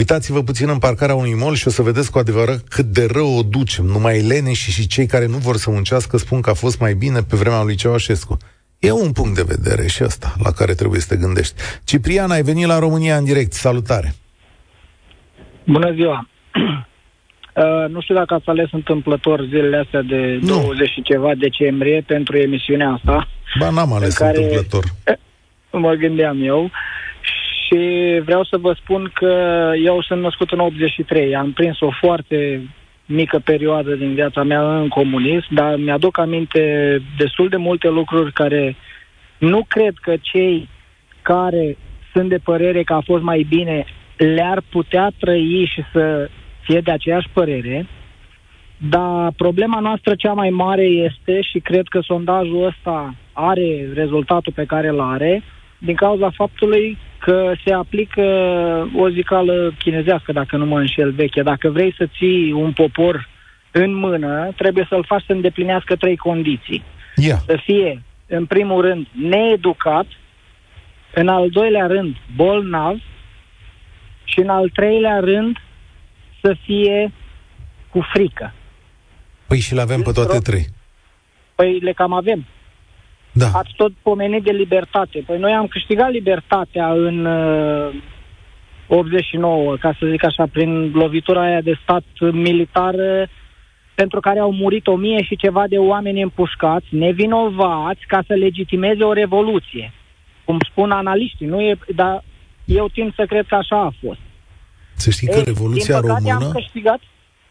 [0.00, 3.38] Uitați-vă puțin în parcarea unui mol și o să vedeți cu adevărat cât de rău
[3.38, 3.84] o ducem.
[3.84, 6.94] Numai lene și, și cei care nu vor să muncească spun că a fost mai
[6.94, 8.36] bine pe vremea lui Ceaușescu.
[8.78, 11.54] E un punct de vedere și ăsta la care trebuie să te gândești.
[11.84, 13.52] Ciprian, ai venit la România în direct.
[13.52, 14.14] Salutare!
[15.64, 16.18] Bună ziua!
[17.54, 20.46] Uh, nu știu dacă ați ales întâmplător zilele astea de nu.
[20.46, 23.28] 20 și ceva decembrie pentru emisiunea asta.
[23.58, 24.84] Ba, n-am ales care, întâmplător.
[25.84, 26.70] Mă gândeam eu.
[27.70, 31.36] Și vreau să vă spun că eu sunt născut în 83.
[31.36, 32.68] Am prins o foarte
[33.06, 36.62] mică perioadă din viața mea în comunism, dar mi-aduc aminte
[37.18, 38.76] destul de multe lucruri care
[39.38, 40.68] nu cred că cei
[41.22, 41.76] care
[42.12, 43.84] sunt de părere că a fost mai bine
[44.16, 46.28] le-ar putea trăi și să
[46.60, 47.86] fie de aceeași părere,
[48.76, 54.64] dar problema noastră cea mai mare este, și cred că sondajul ăsta are rezultatul pe
[54.64, 55.42] care îl are,
[55.80, 58.22] din cauza faptului că se aplică
[58.96, 61.42] o zicală chinezească, dacă nu mă înșel veche.
[61.42, 63.28] Dacă vrei să ții un popor
[63.70, 66.82] în mână, trebuie să-l faci să îndeplinească trei condiții.
[67.16, 67.38] Yeah.
[67.46, 70.06] Să fie, în primul rând, needucat,
[71.14, 72.96] în al doilea rând, bolnav
[74.24, 75.56] și în al treilea rând
[76.40, 77.12] să fie
[77.88, 78.52] cu frică.
[79.46, 80.66] Păi și le avem pe toate trei.
[81.54, 82.46] Păi le cam avem.
[83.32, 83.46] Da.
[83.52, 85.22] Ați tot pomenit de libertate.
[85.26, 87.94] Păi noi am câștigat libertatea în uh,
[88.86, 92.94] 89, ca să zic așa, prin lovitura aia de stat militar
[93.94, 99.02] pentru care au murit o mie și ceva de oameni împușcați, nevinovați, ca să legitimeze
[99.02, 99.92] o revoluție.
[100.44, 102.24] Cum spun analiștii, nu e, dar
[102.64, 104.18] eu tind să cred că așa a fost.
[104.94, 106.34] Să știi Ei, că Revoluția din Română...
[106.34, 107.00] am câștigat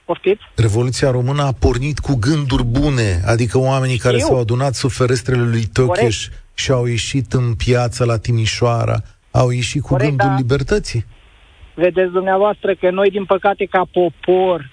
[0.10, 0.42] Poftiți?
[0.56, 4.10] Revoluția Română a pornit cu gânduri bune, adică oamenii Știu.
[4.10, 8.98] care s-au adunat sub ferestrele lui Tocheș și au ieșit în piață la Timișoara,
[9.32, 10.36] au ieșit cu Corect, gândul da.
[10.36, 11.06] libertății.
[11.74, 14.70] Vedeți dumneavoastră că noi, din păcate, ca popor,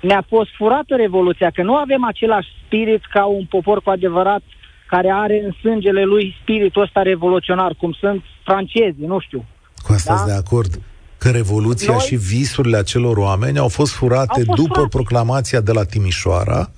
[0.00, 4.42] ne-a fost furată Revoluția, că nu avem același spirit ca un popor cu adevărat
[4.88, 9.44] care are în sângele lui spiritul ăsta revoluționar, cum sunt francezii, nu știu.
[9.82, 10.24] Cu asta da?
[10.24, 10.80] de acord
[11.22, 12.04] că revoluția Noi...
[12.06, 14.88] și visurile acelor oameni au fost furate au fost după furate.
[14.88, 16.70] proclamația de la Timișoara,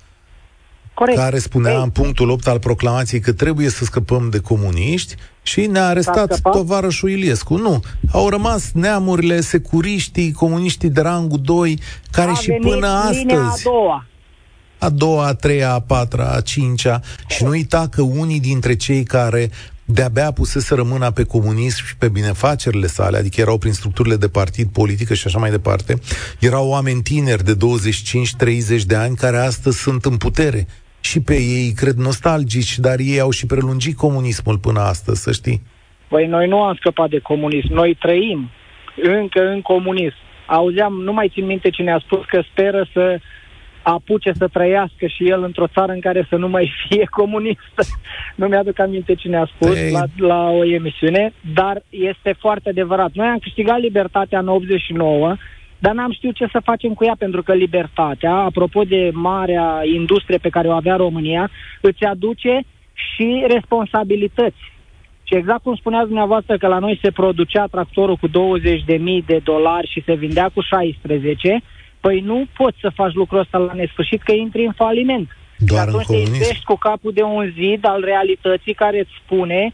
[0.93, 1.17] Corect.
[1.17, 1.81] care spunea Ei.
[1.81, 7.09] în punctul 8 al proclamației că trebuie să scăpăm de comuniști și ne-a arestat tovarășul
[7.09, 7.57] Iliescu.
[7.57, 7.81] Nu,
[8.11, 11.79] au rămas neamurile, securiștii, comuniștii de rangul 2,
[12.11, 13.27] care a și până astăzi...
[13.29, 14.05] A doua.
[14.77, 19.03] A doua, a treia, a patra, a cincea și nu uita că unii dintre cei
[19.03, 19.49] care
[19.85, 24.67] de-abia pusese rămâna pe comunism și pe binefacerile sale, adică erau prin structurile de partid
[24.71, 25.93] politică și așa mai departe,
[26.39, 27.55] erau oameni tineri de
[28.79, 30.67] 25-30 de ani care astăzi sunt în putere.
[30.99, 35.61] Și pe ei, cred, nostalgici, dar ei au și prelungit comunismul până astăzi, să știi.
[36.07, 38.49] Păi noi nu am scăpat de comunism, noi trăim
[39.03, 40.15] încă în comunism.
[40.47, 43.19] Auzeam, nu mai țin minte cine a spus că speră să
[43.85, 47.81] apuce să trăiască și el într-o țară în care să nu mai fie comunistă.
[48.35, 49.91] nu mi-aduc aminte cine a spus Ei...
[49.91, 53.11] la, la o emisiune, dar este foarte adevărat.
[53.13, 55.35] Noi am câștigat libertatea în 89,
[55.79, 60.37] dar n-am știut ce să facem cu ea, pentru că libertatea, apropo de marea industrie
[60.37, 61.49] pe care o avea România,
[61.81, 62.59] îți aduce
[62.93, 64.73] și responsabilități.
[65.23, 68.33] Și exact cum spuneați dumneavoastră că la noi se producea tractorul cu 20.000
[69.25, 71.61] de dolari și se vindea cu 16,
[72.05, 75.27] Păi nu poți să faci lucrul ăsta la nesfârșit, că intri în faliment.
[75.57, 79.73] Doar și atunci te izbești cu capul de un zid al realității care îți spune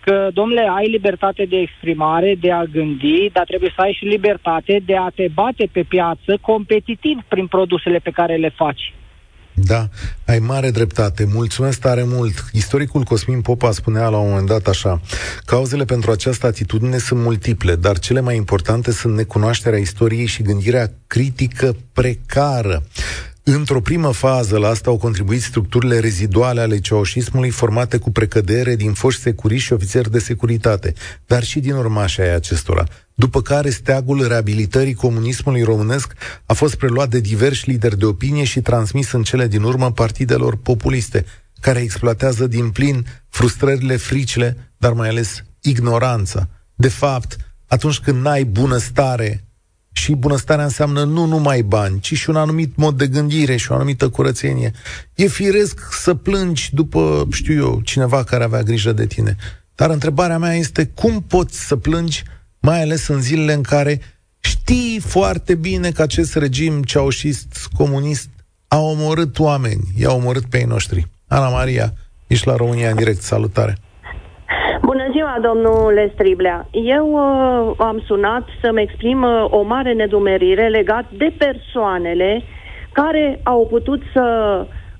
[0.00, 4.82] că, domnule, ai libertate de exprimare, de a gândi, dar trebuie să ai și libertate
[4.84, 8.92] de a te bate pe piață competitiv prin produsele pe care le faci.
[9.54, 9.88] Da,
[10.24, 11.28] ai mare dreptate.
[11.32, 12.44] Mulțumesc tare mult.
[12.52, 15.00] Istoricul Cosmin Popa spunea la un moment dat așa,
[15.44, 20.92] cauzele pentru această atitudine sunt multiple, dar cele mai importante sunt necunoașterea istoriei și gândirea
[21.06, 22.82] critică precară.
[23.52, 28.92] Într-o primă fază la asta au contribuit structurile reziduale ale ceaușismului formate cu precădere din
[28.92, 30.92] foști securiști și ofițeri de securitate,
[31.26, 32.84] dar și din urmașii ai acestora.
[33.14, 36.12] După care steagul reabilitării comunismului românesc
[36.46, 40.56] a fost preluat de diversi lideri de opinie și transmis în cele din urmă partidelor
[40.56, 41.24] populiste,
[41.60, 46.48] care exploatează din plin frustrările, fricile, dar mai ales ignoranța.
[46.74, 47.36] De fapt,
[47.66, 49.44] atunci când n-ai bunăstare
[49.92, 53.74] și bunăstarea înseamnă nu numai bani, ci și un anumit mod de gândire și o
[53.74, 54.72] anumită curățenie.
[55.14, 59.36] E firesc să plângi după, știu eu, cineva care avea grijă de tine.
[59.74, 62.22] Dar întrebarea mea este cum poți să plângi,
[62.58, 64.00] mai ales în zilele în care
[64.40, 68.28] știi foarte bine că acest regim ceaușist comunist
[68.68, 71.08] a omorât oameni, i-a omorât pe ei noștri.
[71.26, 71.94] Ana Maria,
[72.26, 73.78] ești la România în direct, salutare!
[75.30, 76.66] Bună ziua, domnule Striblea.
[76.70, 82.42] Eu uh, am sunat să-mi exprim uh, o mare nedumerire legat de persoanele
[82.92, 84.26] care au putut să,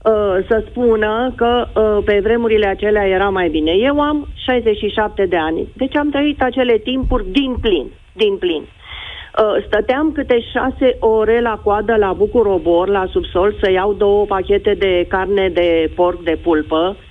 [0.04, 3.70] uh, să spună că uh, pe vremurile acelea era mai bine.
[3.70, 8.62] Eu am 67 de ani, deci am trăit acele timpuri din plin, din plin.
[8.62, 14.74] Uh, stăteam câte șase ore la coadă la Bucurobor, la subsol, să iau două pachete
[14.78, 16.96] de carne de porc de pulpă.
[16.96, 17.08] Uh,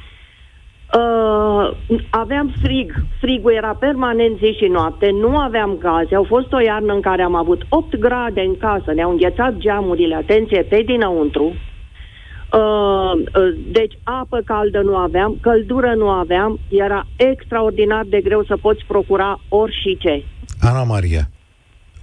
[2.10, 6.94] aveam frig, frigul era permanent zi și noapte, nu aveam gaze, au fost o iarnă
[6.94, 13.12] în care am avut 8 grade în casă, ne-au înghețat geamurile, atenție, pe dinăuntru, uh,
[13.14, 18.86] uh, deci apă caldă nu aveam, căldură nu aveam, era extraordinar de greu să poți
[18.88, 20.24] procura orice.
[20.62, 21.30] Ana Maria,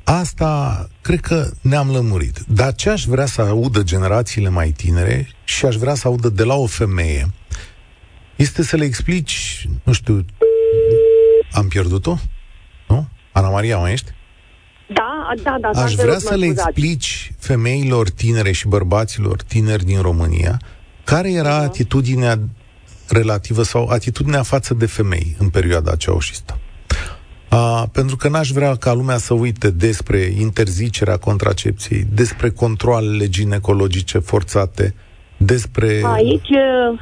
[0.08, 2.38] Asta cred că ne-am lămurit.
[2.48, 6.44] Dar ce aș vrea să audă generațiile mai tinere și aș vrea să audă de
[6.44, 7.26] la o femeie
[8.36, 10.24] este să le explici, nu știu,
[11.52, 12.16] am pierdut-o?
[12.88, 13.08] Nu?
[13.32, 14.10] Ana Maria, mai ești?
[14.86, 15.82] Da, da, da.
[15.82, 20.60] Aș vrea să le explici femeilor tinere și bărbaților tineri din România
[21.04, 21.64] care era uh-huh.
[21.64, 22.38] atitudinea
[23.08, 26.58] relativă sau atitudinea față de femei în perioada ceaușistă.
[27.50, 34.18] Uh, pentru că n-aș vrea ca lumea să uite despre interzicerea contracepției, despre controlele ginecologice
[34.18, 34.94] forțate,
[35.36, 36.00] despre...
[36.04, 36.98] Aici, uh,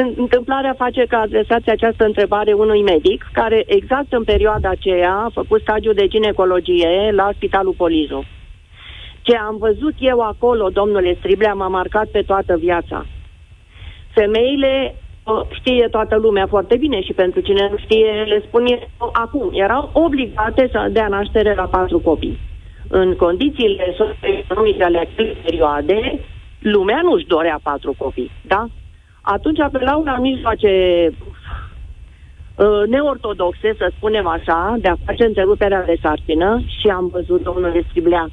[0.00, 5.60] întâmplarea face că adresați această întrebare unui medic care exact în perioada aceea a făcut
[5.60, 8.24] stagiul de ginecologie la Spitalul Polizu.
[9.22, 13.06] Ce am văzut eu acolo, domnule Striblea, m-a marcat pe toată viața.
[14.14, 14.94] Femeile
[15.50, 19.90] știe toată lumea foarte bine și pentru cine nu știe, le spun eu acum, erau
[19.92, 22.38] obligate să dea naștere la patru copii.
[22.88, 26.20] În condițiile socioeconomice ale acelei perioade,
[26.58, 28.66] lumea nu-și dorea patru copii, da?
[29.26, 30.72] Atunci apelau la mijloace
[32.56, 37.84] uh, neortodoxe, să spunem așa, de a face întreruperea de sarcină și am văzut, domnule
[37.88, 38.28] Striblea,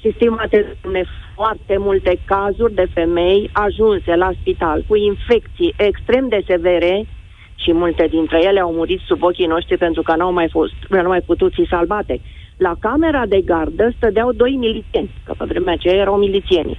[0.00, 6.42] și stimate domne, foarte multe cazuri de femei ajunse la spital cu infecții extrem de
[6.46, 7.06] severe
[7.54, 11.06] și multe dintre ele au murit sub ochii noștri pentru că n-au mai, fost, n-au
[11.06, 12.20] mai putut fi salvate.
[12.56, 16.78] La camera de gardă stădeau doi milițieni, că pe vremea aceea erau milițieni.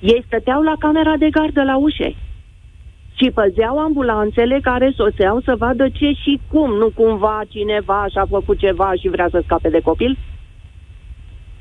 [0.00, 2.14] Ei stăteau la camera de gardă la ușe
[3.18, 8.58] și păzeau ambulanțele care soseau să vadă ce și cum, nu cumva cineva și-a făcut
[8.58, 10.18] ceva și vrea să scape de copil.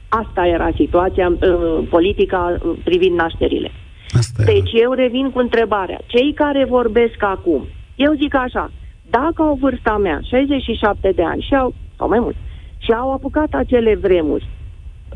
[0.10, 3.72] Asta era situația uh, politica uh, privind nașterile.
[4.18, 6.00] Asta deci eu revin cu întrebarea.
[6.06, 8.72] Cei care vorbesc acum, eu zic așa,
[9.10, 12.36] dacă au vârsta mea, 67 de ani, și au, sau mai mult,
[12.78, 14.48] și au apucat acele vremuri,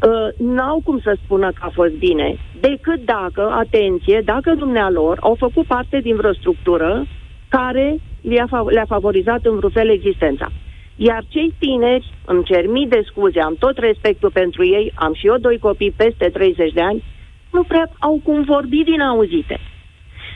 [0.07, 5.35] uh, n-au cum să spună că a fost bine, decât dacă, atenție, dacă dumnealor au
[5.35, 7.05] făcut parte din vreo structură
[7.49, 10.51] care le-a, le-a favorizat în vreun fel existența.
[10.95, 15.27] Iar cei tineri, îmi cer mii de scuze, am tot respectul pentru ei, am și
[15.27, 17.03] eu doi copii peste 30 de ani,
[17.51, 19.59] nu prea au cum vorbi din auzite.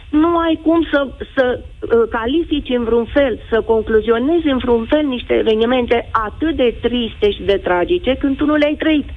[0.09, 5.05] Nu ai cum să, să uh, califici în vreun fel, să concluzionezi în vreun fel
[5.05, 9.09] niște evenimente atât de triste și de tragice când tu nu le-ai trăit.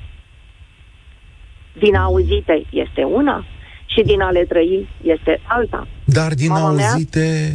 [1.78, 3.44] Din auzite este una
[3.86, 5.88] și din a le trăi este alta.
[6.04, 7.52] Dar din Mama auzite...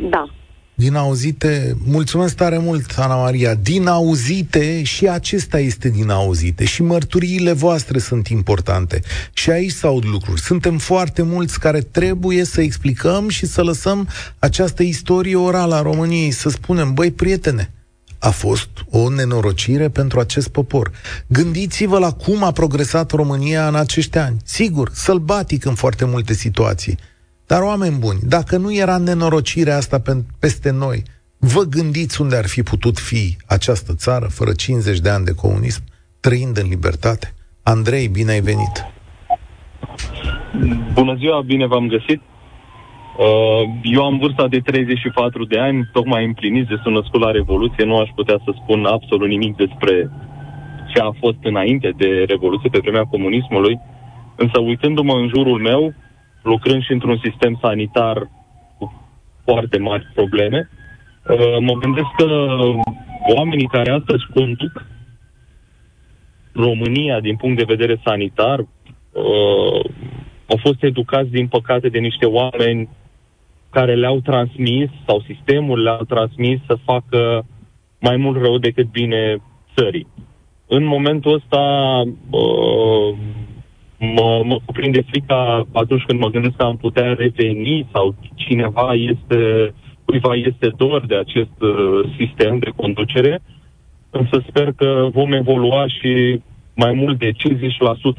[0.00, 0.28] Mea, da.
[0.74, 6.64] Din auzite, mulțumesc tare mult, Ana Maria, din auzite și acesta este din auzite.
[6.64, 9.00] Și mărturiile voastre sunt importante.
[9.32, 10.40] Și aici s aud lucruri.
[10.40, 16.30] Suntem foarte mulți care trebuie să explicăm și să lăsăm această istorie orală a României,
[16.30, 17.70] să spunem, băi, prietene,
[18.18, 20.90] a fost o nenorocire pentru acest popor.
[21.26, 24.36] Gândiți-vă la cum a progresat România în acești ani.
[24.44, 26.98] Sigur, sălbatic în foarte multe situații,
[27.46, 31.02] dar, oameni buni, dacă nu era nenorocirea asta pe, peste noi,
[31.38, 35.82] vă gândiți unde ar fi putut fi această țară fără 50 de ani de comunism,
[36.20, 37.34] trăind în libertate?
[37.62, 38.84] Andrei, bine ai venit!
[40.92, 42.22] Bună ziua, bine v-am găsit!
[43.18, 47.84] Uh, eu am vârsta de 34 de ani, tocmai împlinit, de sunt născut la Revoluție,
[47.84, 50.10] nu aș putea să spun absolut nimic despre
[50.92, 53.80] ce a fost înainte de Revoluție, pe vremea comunismului,
[54.36, 55.94] însă uitându-mă în jurul meu,
[56.42, 58.30] lucrând și într-un sistem sanitar
[58.78, 58.92] cu
[59.44, 60.70] foarte mari probleme,
[61.28, 62.28] uh, mă gândesc că
[63.36, 64.86] oamenii care astăzi conduc
[66.52, 69.84] România din punct de vedere sanitar uh,
[70.48, 72.88] au fost educați, din păcate, de niște oameni
[73.70, 77.46] care le-au transmis, sau sistemul le-au transmis să facă
[78.00, 79.42] mai mult rău decât bine
[79.76, 80.06] țării.
[80.66, 81.62] în momentul ăsta
[82.30, 83.18] uh,
[83.98, 89.74] mă, mă cuprinde frica atunci când mă gândesc că am putea reveni sau cineva este,
[90.04, 93.42] cuiva este dor de acest uh, sistem de conducere,
[94.10, 96.40] însă sper că vom evolua și
[96.74, 97.30] mai mult de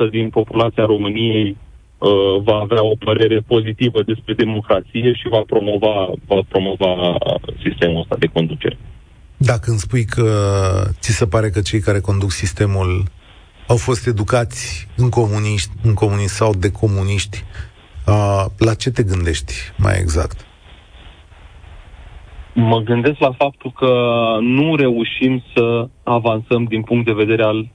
[0.08, 1.58] 50% din populația României
[2.00, 7.18] uh, va avea o părere pozitivă despre democrație și va promova, va promova
[7.64, 8.78] sistemul ăsta de conducere.
[9.38, 10.30] Dacă îmi spui că
[11.00, 13.04] ți se pare că cei care conduc sistemul
[13.68, 17.43] au fost educați în comuniști, în comuniști sau de comuniști,
[18.08, 20.45] uh, la ce te gândești mai exact?
[22.54, 23.91] Mă gândesc la faptul că
[24.41, 27.70] nu reușim să avansăm din punct de vedere al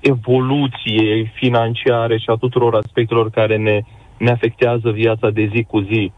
[0.00, 3.80] evoluției financiare și a tuturor aspectelor care ne,
[4.18, 6.12] ne afectează viața de zi cu zi.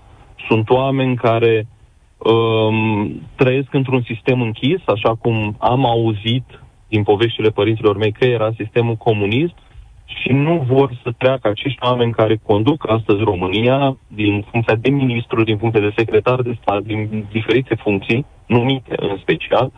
[0.48, 1.66] Sunt oameni care
[2.18, 6.44] um, trăiesc într-un sistem închis, așa cum am auzit
[6.88, 9.54] din poveștile părinților mei că era sistemul comunist
[10.04, 15.44] și nu vor să treacă acești oameni care conduc astăzi România din funcția de ministru,
[15.44, 19.72] din funcția de secretar de stat, din diferite funcții, numite în special,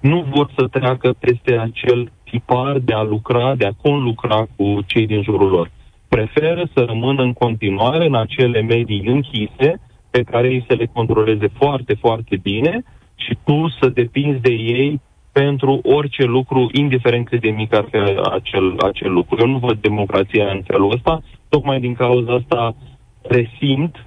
[0.00, 5.06] nu vor să treacă peste acel tipar de a lucra, de a conlucra cu cei
[5.06, 5.70] din jurul lor.
[6.08, 9.80] Preferă să rămână în continuare în acele medii închise
[10.10, 15.00] pe care ei să le controleze foarte, foarte bine și tu să depinzi de ei
[15.32, 17.96] pentru orice lucru, indiferent cât de mic ar fi
[18.38, 19.36] acel, acel lucru.
[19.40, 22.74] Eu nu văd democrația în felul ăsta, tocmai din cauza asta
[23.22, 24.06] resimt,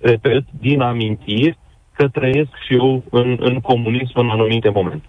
[0.00, 1.58] repet, din amintiri,
[1.92, 5.08] că trăiesc și eu în, în comunism în anumite momente.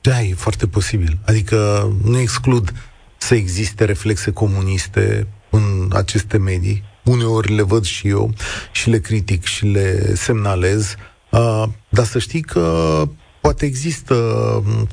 [0.00, 1.18] Da, e foarte posibil.
[1.24, 2.72] Adică nu exclud
[3.18, 6.82] să existe reflexe comuniste în aceste medii.
[7.04, 8.34] Uneori le văd și eu
[8.72, 10.94] și le critic și le semnalez.
[11.30, 13.02] Uh, dar să știi că
[13.40, 14.14] poate există,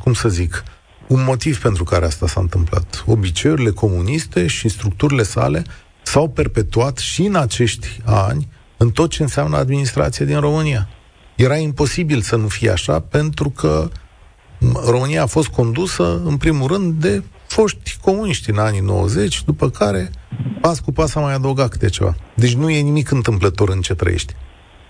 [0.03, 0.63] cum să zic,
[1.07, 3.03] un motiv pentru care asta s-a întâmplat.
[3.05, 5.63] Obiceiurile comuniste și structurile sale
[6.03, 8.47] s-au perpetuat și în acești ani
[8.77, 10.89] în tot ce înseamnă administrație din România.
[11.35, 13.89] Era imposibil să nu fie așa pentru că
[14.89, 20.09] România a fost condusă, în primul rând, de foști comuniști în anii 90, după care,
[20.61, 22.15] pas cu pas, a mai adăugat câte ceva.
[22.33, 24.33] Deci nu e nimic întâmplător în ce trăiești.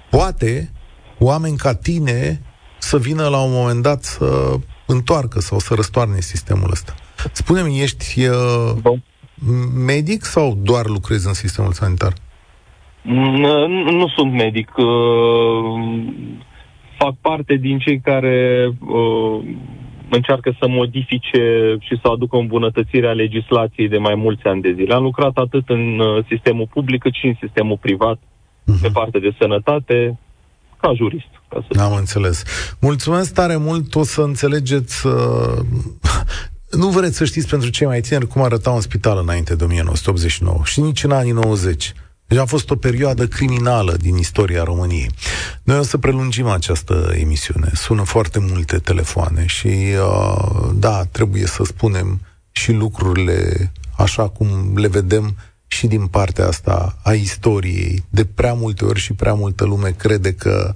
[0.09, 0.71] Poate
[1.19, 2.41] oameni ca tine
[2.77, 4.55] să vină la un moment dat să
[4.85, 6.95] întoarcă sau să răstoarne sistemul ăsta.
[7.31, 8.97] Spune-mi, ești uh,
[9.85, 12.13] medic sau doar lucrezi în sistemul sanitar?
[13.01, 14.69] Nu, nu sunt medic.
[16.97, 19.39] Uh, fac parte din cei care uh,
[20.09, 24.93] încearcă să modifice și să aducă îmbunătățirea legislației de mai mulți ani de zile.
[24.93, 28.81] Am lucrat atât în uh, sistemul public cât și în sistemul privat, uh-huh.
[28.81, 30.19] pe parte de sănătate,
[30.79, 31.31] ca jurist.
[31.49, 32.43] Ca să Am înțeles.
[32.81, 35.07] Mulțumesc tare mult, o să înțelegeți...
[35.07, 35.13] Uh...
[36.71, 40.61] Nu vreți să știți pentru cei mai tineri cum arăta un spital înainte de 1989
[40.63, 41.93] și nici în anii 90.
[42.27, 45.09] Deci a fost o perioadă criminală din istoria României.
[45.63, 47.71] Noi o să prelungim această emisiune.
[47.73, 52.21] Sună foarte multe telefoane și, uh, da, trebuie să spunem
[52.51, 55.35] și lucrurile așa cum le vedem
[55.67, 58.03] și din partea asta a istoriei.
[58.09, 60.75] De prea multe ori și prea multă lume crede că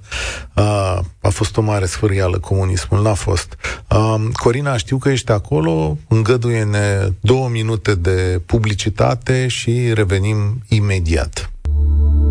[0.52, 3.02] a, a fost o mare sfârială comunismul.
[3.02, 3.56] N-a fost.
[3.86, 11.50] A, Corina, știu că ești acolo, îngăduie-ne două minute de publicitate și revenim imediat.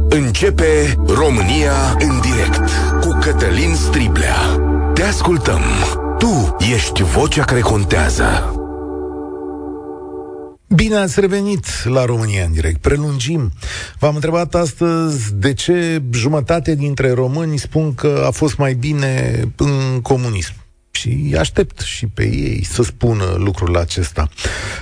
[0.09, 2.69] Începe România în direct
[3.01, 4.35] cu Cătălin Striblea.
[4.93, 5.61] Te ascultăm.
[6.17, 8.60] Tu ești vocea care contează.
[10.75, 12.81] Bine ați revenit la România în direct.
[12.81, 13.51] Prelungim.
[13.99, 19.99] V-am întrebat astăzi de ce jumătate dintre români spun că a fost mai bine în
[20.01, 20.53] comunism.
[20.91, 24.29] Și aștept și pe ei să spună lucrul acesta.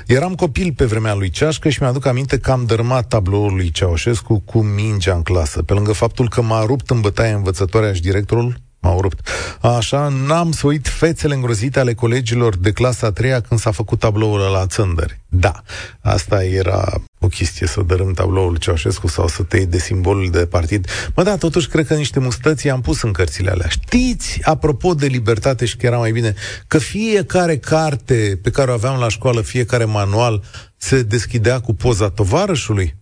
[0.07, 4.39] Eram copil pe vremea lui Ceașcă și mi-aduc aminte că am dărmat tabloul lui Ceaușescu
[4.45, 5.63] cu mingea în clasă.
[5.63, 9.27] Pe lângă faptul că m-a rupt în bătaie învățătoarea și directorul, m-au rupt.
[9.61, 13.99] Așa, n-am să uit fețele îngrozite ale colegilor de clasa a treia când s-a făcut
[13.99, 15.19] tabloul la țândări.
[15.27, 15.63] Da,
[16.01, 20.45] asta era o chestie să dărâm tabloul Ceaușescu sau să te iei de simbolul de
[20.45, 20.87] partid.
[21.15, 23.67] Mă, da, totuși cred că niște mustăți am pus în cărțile alea.
[23.67, 26.33] Știți, apropo de libertate și că era mai bine,
[26.67, 30.43] că fiecare carte pe care o aveam la școală, fiecare manual,
[30.77, 32.98] se deschidea cu poza tovarășului?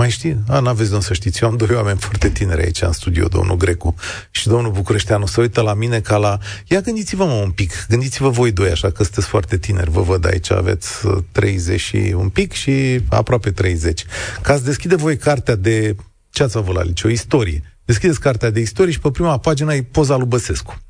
[0.00, 0.36] Mai știi?
[0.48, 1.42] A, n-aveți de să știți.
[1.42, 3.94] Eu am doi oameni foarte tineri aici în studio, domnul Grecu
[4.30, 5.26] și domnul Bucureșteanu.
[5.26, 6.38] Se uită la mine ca la...
[6.66, 9.90] Ia gândiți-vă mă un pic, gândiți-vă voi doi așa, că sunteți foarte tineri.
[9.90, 10.88] Vă văd aici, aveți
[11.32, 14.04] 30 uh, și un pic și aproape 30.
[14.42, 15.96] Ca să deschide voi cartea de...
[16.30, 17.10] Ce ați avut la liceu?
[17.10, 17.62] Istorie.
[17.84, 20.82] Deschideți cartea de istorie și pe prima pagină e poza lui Băsescu.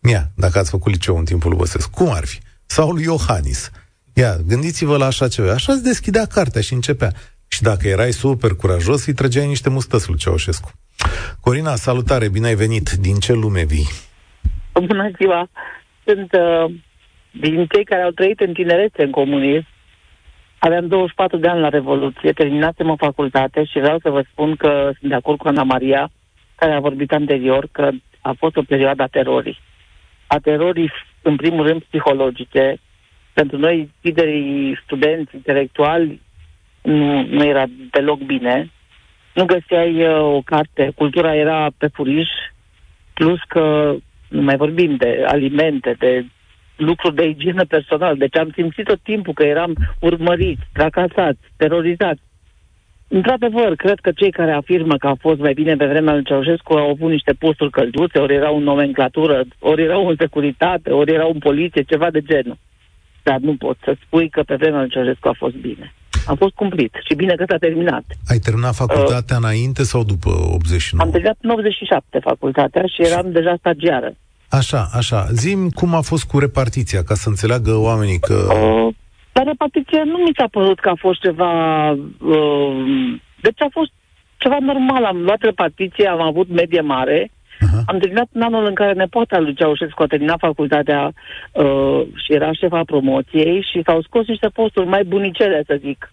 [0.00, 1.90] Ia, dacă ați făcut liceu în timpul lui Băsescu.
[1.90, 2.38] Cum ar fi?
[2.66, 3.70] Sau lui Iohannis
[4.20, 5.52] Ia, gândiți-vă la așa ceva.
[5.52, 7.12] Așa îți deschidea cartea și începea.
[7.52, 10.70] Și dacă erai super curajos, îi trăgeai niște mustăți lui Ceaușescu.
[11.40, 12.90] Corina, salutare, bine ai venit.
[12.90, 13.88] Din ce lume vii?
[14.72, 15.48] Bună ziua!
[16.04, 16.74] Sunt uh,
[17.30, 19.66] din cei care au trăit în tinerețe în comunism.
[20.58, 24.90] Aveam 24 de ani la Revoluție, terminasem o facultate și vreau să vă spun că
[24.98, 26.10] sunt de acord cu Ana Maria,
[26.54, 27.90] care a vorbit anterior, că
[28.20, 29.58] a fost o perioadă a terorii.
[30.26, 30.92] A terorii,
[31.22, 32.80] în primul rând, psihologice.
[33.32, 36.20] Pentru noi, liderii, studenți, intelectuali,
[36.82, 38.70] nu, nu era deloc bine.
[39.34, 42.28] Nu găseai uh, o carte, cultura era pe furiș,
[43.14, 43.94] plus că
[44.28, 46.24] nu mai vorbim de alimente, de
[46.76, 48.16] lucruri de igienă personal.
[48.16, 52.20] Deci am simțit tot timpul că eram urmăriți, tracasați, terorizați.
[53.08, 56.72] Într-adevăr, cred că cei care afirmă că a fost mai bine pe vremea lui Ceaușescu
[56.72, 61.30] au avut niște posturi călduțe, ori erau în nomenclatură, ori erau în securitate, ori erau
[61.32, 62.58] în poliție, ceva de genul.
[63.22, 65.94] Dar nu pot să spui că pe vremea lui Ceaușescu a fost bine.
[66.32, 68.04] A fost cumplit și bine că s-a terminat.
[68.32, 71.04] Ai terminat facultatea uh, înainte sau după 89?
[71.04, 74.10] Am terminat în 87 facultatea și eram deja stagiară.
[74.48, 75.20] Așa, așa.
[75.32, 78.34] Zim cum a fost cu repartiția, ca să înțeleagă oamenii că...
[78.34, 78.94] Uh,
[79.32, 81.52] la repartiție nu mi s-a părut că a fost ceva...
[82.34, 82.72] Uh,
[83.40, 83.92] deci a fost
[84.36, 85.04] ceva normal.
[85.04, 87.82] Am luat repartiție, am avut medie mare, uh-huh.
[87.86, 91.12] am terminat în anul în care nepoata lui Ceaușescu a terminat facultatea
[91.52, 96.12] uh, și era șefa promoției și s-au scos niște posturi mai bunicele, să zic,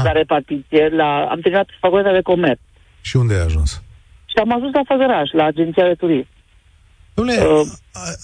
[0.00, 0.04] uh-huh.
[0.04, 0.88] la repartiție.
[0.88, 2.60] La, am terminat facultatea de comerț.
[3.00, 3.82] Și unde ai ajuns?
[4.26, 6.28] Și am ajuns la Făgăraș, la agenția de turism.
[7.18, 7.66] Dom'le, uh,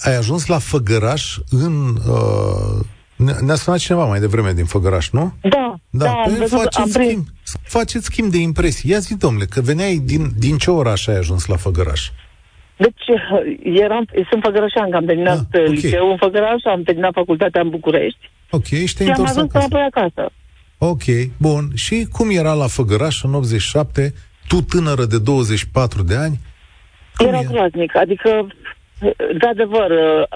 [0.04, 1.72] ai ajuns la Făgăraș în...
[1.86, 5.32] Uh, ne-a sunat cineva mai devreme din Făgăraș, nu?
[5.40, 7.24] Da, da, da am păi văzut, faceți, am schimb,
[7.62, 8.90] faceți schimb de impresii.
[8.90, 12.10] Ia zi, domnule, că veneai din, din ce oraș ai ajuns la Făgăraș?
[12.76, 13.04] Deci,
[13.62, 15.66] eram, sunt făgărășan, că am terminat ah, okay.
[15.66, 18.30] liceul în Făgăraș, am terminat facultatea în București.
[18.50, 19.76] Ok, și te-ai și am ajuns acasă.
[19.76, 20.32] acasă.
[20.78, 21.02] Ok,
[21.38, 21.64] bun.
[21.74, 24.12] Și cum era la Făgăraș în 87,
[24.48, 26.38] tu tânără de 24 de ani?
[27.18, 28.46] Era groaznic, adică
[29.38, 29.90] de adevăr,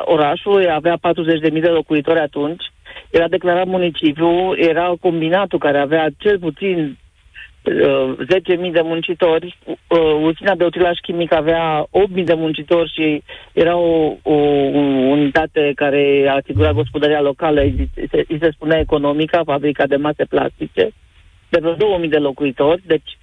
[0.04, 0.98] orașul avea
[1.52, 2.62] 40.000 de locuitori atunci,
[3.10, 7.07] era declarat municipiu, era combinatul care avea cel puțin uh,
[7.68, 14.16] 10.000 de muncitori, uh, usina de utilaj chimic avea 8.000 de muncitori și era o,
[14.22, 14.80] o, o
[15.16, 20.90] unitate care asigura gospodăria locală, îi se, îi se spunea economica, fabrica de mase plastice,
[21.48, 23.18] de vreo 2.000 de locuitori, deci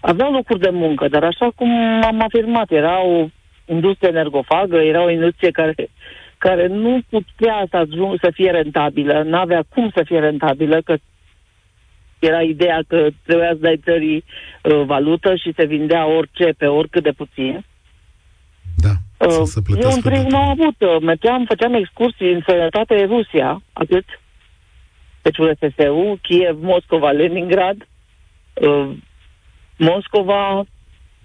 [0.00, 1.70] aveau locuri de muncă, dar așa cum
[2.02, 3.26] am afirmat, era o
[3.66, 5.74] industrie energofagă, era o industrie care,
[6.38, 10.96] care nu putea să, ajung, să fie rentabilă, nu avea cum să fie rentabilă, că
[12.18, 14.24] era ideea că trebuia să dai țării
[14.62, 17.64] uh, valută și se vindea orice pe oricât de puțin.
[18.76, 20.80] Da, uh, să se Eu în primul nu am avut.
[20.80, 24.04] Uh, mergeam, făceam excursii în sănătate Rusia, atât.
[25.22, 27.88] Deci URSS-ul, Kiev, Moscova, Leningrad,
[28.54, 28.90] uh,
[29.76, 30.64] Moscova,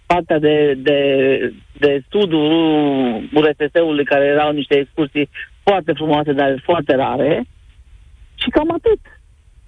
[0.05, 0.99] partea de, de,
[1.77, 2.39] de studiu
[3.33, 5.29] URSS-ului, care erau niște excursii
[5.63, 7.43] foarte frumoase, dar foarte rare.
[8.35, 8.99] Și cam atât.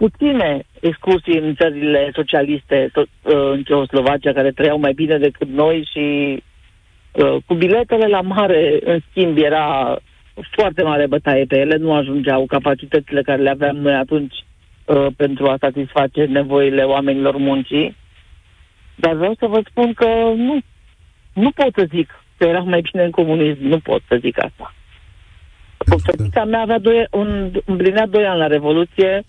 [0.03, 6.37] Puține excursii în țările socialiste, uh, în Ceoslovacia, care trăiau mai bine decât noi și
[7.11, 9.97] uh, cu biletele la mare, în schimb, era
[10.51, 14.35] foarte mare bătaie pe ele, nu ajungeau capacitățile care le aveam noi atunci
[14.85, 17.95] uh, pentru a satisface nevoile oamenilor muncii.
[18.95, 20.57] Dar vreau să vă spun că nu,
[21.33, 23.63] nu pot să zic că era mai bine în comunism.
[23.67, 24.73] Nu pot să zic asta.
[26.03, 29.23] Fetița mea avea doi, un, împlinea doi ani la Revoluție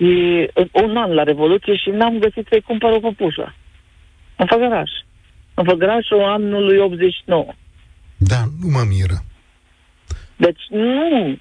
[0.00, 3.54] și un an la Revoluție și n-am găsit să-i cumpăr o păpușă.
[4.36, 4.90] În Făgăraș.
[5.54, 7.46] În Făgărașul anului 89.
[8.16, 9.18] Da, nu mă miră.
[10.36, 11.36] Deci nu,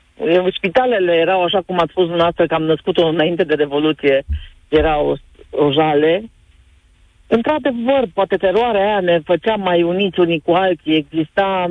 [0.58, 4.26] spitalele erau așa cum ați spus dumneavoastră, că am născut-o înainte de Revoluție,
[4.70, 5.18] erau
[5.50, 6.30] o jale,
[7.32, 11.68] Într-adevăr, poate teroarea aia ne făcea mai uniți unii cu alții, exista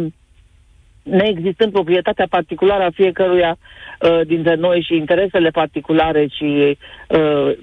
[1.11, 6.79] neexistând proprietatea particulară a fiecăruia uh, dintre noi și interesele particulare și
[7.09, 7.59] uh,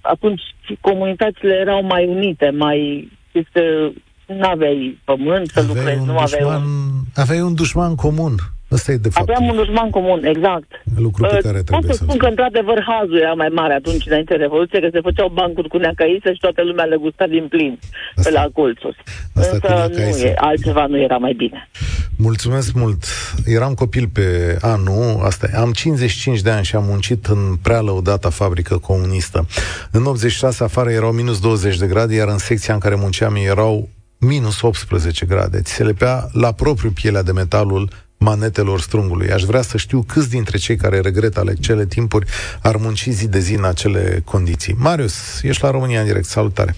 [0.00, 0.42] atunci
[0.80, 3.10] comunitățile erau mai unite, mai...
[4.26, 6.62] nu aveai pământ să aveai lucrezi, nu aveai un...
[7.14, 8.34] Aveai un dușman comun.
[8.70, 9.28] Asta e de fapt.
[9.28, 10.70] Aveam un dușman comun, exact.
[10.96, 14.36] Lucru pe uh, care trebuie să spun că, într-adevăr, hazul era mai mare atunci, înainte
[14.36, 17.78] de Revoluție, că se făceau bancuri cu neacăise și toată lumea le gusta din plin
[18.16, 18.96] asta, pe la colțuri.
[19.34, 21.68] Însă nu e, altceva nu era mai bine.
[22.16, 23.04] Mulțumesc mult.
[23.44, 28.30] Eram copil pe anul, asta am 55 de ani și am muncit în prea lăudata
[28.30, 29.46] fabrică comunistă.
[29.90, 33.88] În 86 afară erau minus 20 de grade, iar în secția în care munceam erau
[34.18, 35.60] minus 18 grade.
[35.60, 37.88] Ți se lepea la propriu pielea de metalul
[38.18, 39.30] manetelor strungului.
[39.30, 42.26] Aș vrea să știu câți dintre cei care regretă ale cele timpuri
[42.62, 44.74] ar munci zi de zi în acele condiții.
[44.82, 46.24] Marius, ești la România în direct.
[46.24, 46.74] Salutare!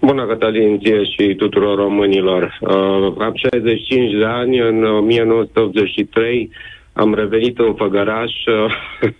[0.00, 2.58] Bună, Cătălin, ție și tuturor românilor.
[2.60, 6.50] Uh, am 65 de ani, în 1983
[6.92, 9.10] am revenit în Făgăraș uh,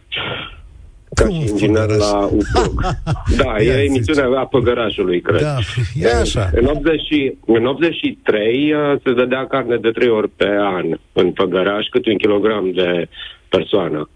[1.14, 2.80] ca și inginer la UPROC.
[3.42, 5.40] da, e emisiunea a Făgărașului, cred.
[5.40, 5.56] Da,
[5.94, 6.50] e așa.
[6.54, 7.00] În, 80,
[7.46, 12.16] în 83 uh, se dădea carne de trei ori pe an în Făgăraș, cât un
[12.16, 13.08] kilogram de
[13.48, 14.08] persoană.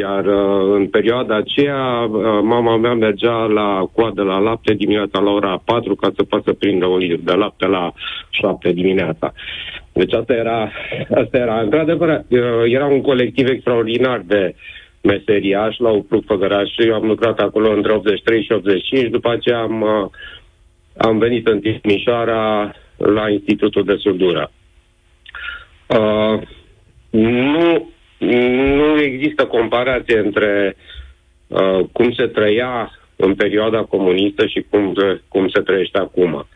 [0.00, 5.30] Iar uh, în perioada aceea, uh, mama mea mergea la coadă la lapte dimineața la
[5.30, 7.92] ora 4 ca să poată să prindă un litru de lapte la
[8.30, 9.32] 7 dimineața.
[9.92, 10.70] Deci asta era,
[11.22, 14.54] asta era într-adevăr, uh, era un colectiv extraordinar de
[15.06, 16.70] meseriași la Upruc Făgăraș.
[16.76, 20.10] Eu am lucrat acolo între 83 și 85, după aceea am,
[20.96, 24.52] am venit în Timișoara la Institutul de Surdură.
[25.86, 26.42] Uh,
[27.10, 30.76] nu nu există comparație între
[31.46, 34.94] uh, cum se trăia în perioada comunistă și cum,
[35.28, 36.46] cum se trăiește acum.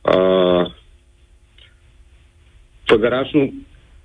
[0.00, 0.70] Uh,
[2.84, 3.52] Făgărașul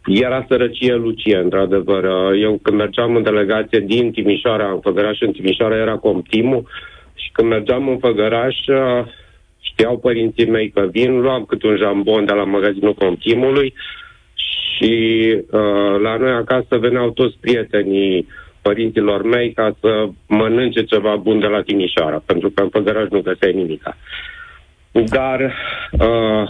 [0.06, 2.04] era sărăcie lucie, într-adevăr.
[2.04, 6.68] Uh, eu când mergeam în delegație din Timișoara, în Făgăraș, în Timișoara era Comtimul
[7.14, 9.06] și când mergeam în Făgăraș, uh,
[9.62, 13.74] știau părinții mei că vin, luam cât un jambon de la magazinul Comtimului,
[14.84, 14.94] și
[15.52, 18.28] uh, la noi acasă veneau toți prietenii
[18.62, 23.22] părinților mei ca să mănânce ceva bun de la Timișoara, pentru că în Făgăraș nu
[23.22, 23.98] găseai nimica.
[24.92, 25.54] Dar
[25.92, 26.50] uh,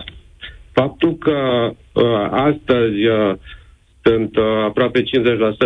[0.74, 3.36] faptul că uh, astăzi uh,
[4.04, 5.06] sunt uh, aproape 50%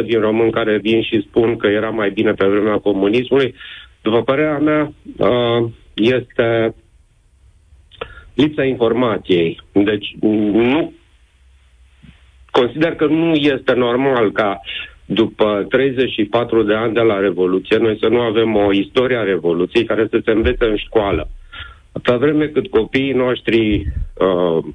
[0.05, 3.55] din români care vin și spun că era mai bine pe vremea comunismului,
[4.01, 6.75] după părerea mea, uh, este
[8.33, 9.61] lipsa informației.
[9.71, 10.93] Deci nu
[12.51, 14.61] consider că nu este normal ca
[15.05, 19.83] după 34 de ani de la Revoluție, noi să nu avem o istorie a Revoluției
[19.83, 21.29] care să se învețe în școală.
[21.91, 23.77] Atâta vreme cât copiii noștri
[24.13, 24.65] uh,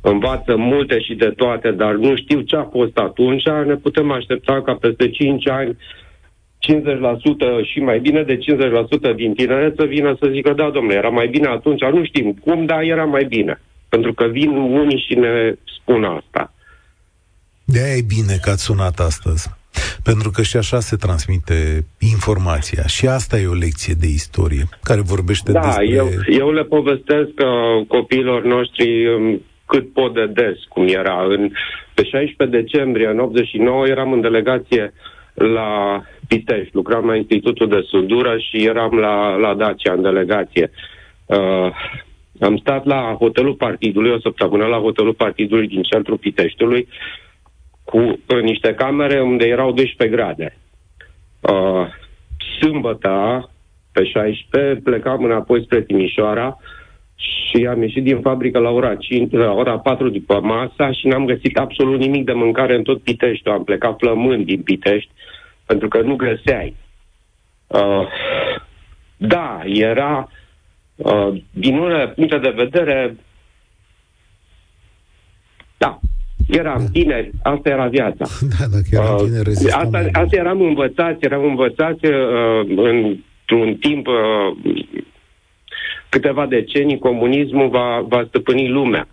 [0.00, 4.62] învață multe și de toate, dar nu știu ce a fost atunci, ne putem aștepta
[4.62, 5.76] ca peste 5 ani
[6.60, 8.38] 50% și mai bine de
[9.12, 12.32] 50% din tineret să vină să zică, da, domnule, era mai bine atunci, nu știm
[12.32, 13.60] cum, dar era mai bine.
[13.88, 16.52] Pentru că vin unii și ne spun asta.
[17.64, 19.50] De-aia e bine că ați sunat astăzi.
[20.02, 22.86] Pentru că și așa se transmite informația.
[22.86, 25.88] Și asta e o lecție de istorie care vorbește da, despre...
[25.88, 31.24] eu, eu le povestesc uh, copiilor noștri um, cât pot de des, cum era.
[31.28, 31.50] În,
[31.94, 34.92] pe 16 decembrie, în 89, eram în delegație
[35.34, 36.74] la Pitești.
[36.74, 40.70] Lucram la Institutul de Sudură și eram la, la Dacia în delegație.
[41.26, 41.70] Uh,
[42.40, 46.88] am stat la hotelul partidului, o săptămână la hotelul partidului din centrul Piteștiului
[47.84, 50.56] cu niște camere unde erau 12 grade.
[51.40, 51.86] Uh,
[52.60, 53.50] sâmbătă,
[53.92, 56.58] pe 16, plecam înapoi spre Timișoara
[57.20, 61.26] și am ieșit din fabrică la ora 5, la ora 4 după masa și n-am
[61.26, 63.48] găsit absolut nimic de mâncare în tot Pitești.
[63.48, 65.10] Am plecat plămând din Pitești
[65.66, 66.76] pentru că nu găseai.
[67.66, 68.06] Uh,
[69.16, 70.28] da, era
[70.96, 73.16] uh, din unele puncte de vedere
[75.76, 76.00] da,
[76.48, 78.24] Eram tineri, asta era viața.
[78.58, 84.06] Da, dacă eram uh, tineri, uh, asta, asta eram învățați, eram învățați uh, într-un timp,
[84.06, 84.74] uh,
[86.10, 89.08] câteva decenii, comunismul va, va stăpâni lumea.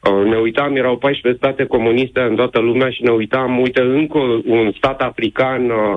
[0.00, 4.18] Uh, ne uitam, erau 14 state comuniste în toată lumea și ne uitam, uite, încă
[4.44, 5.94] un stat african uh,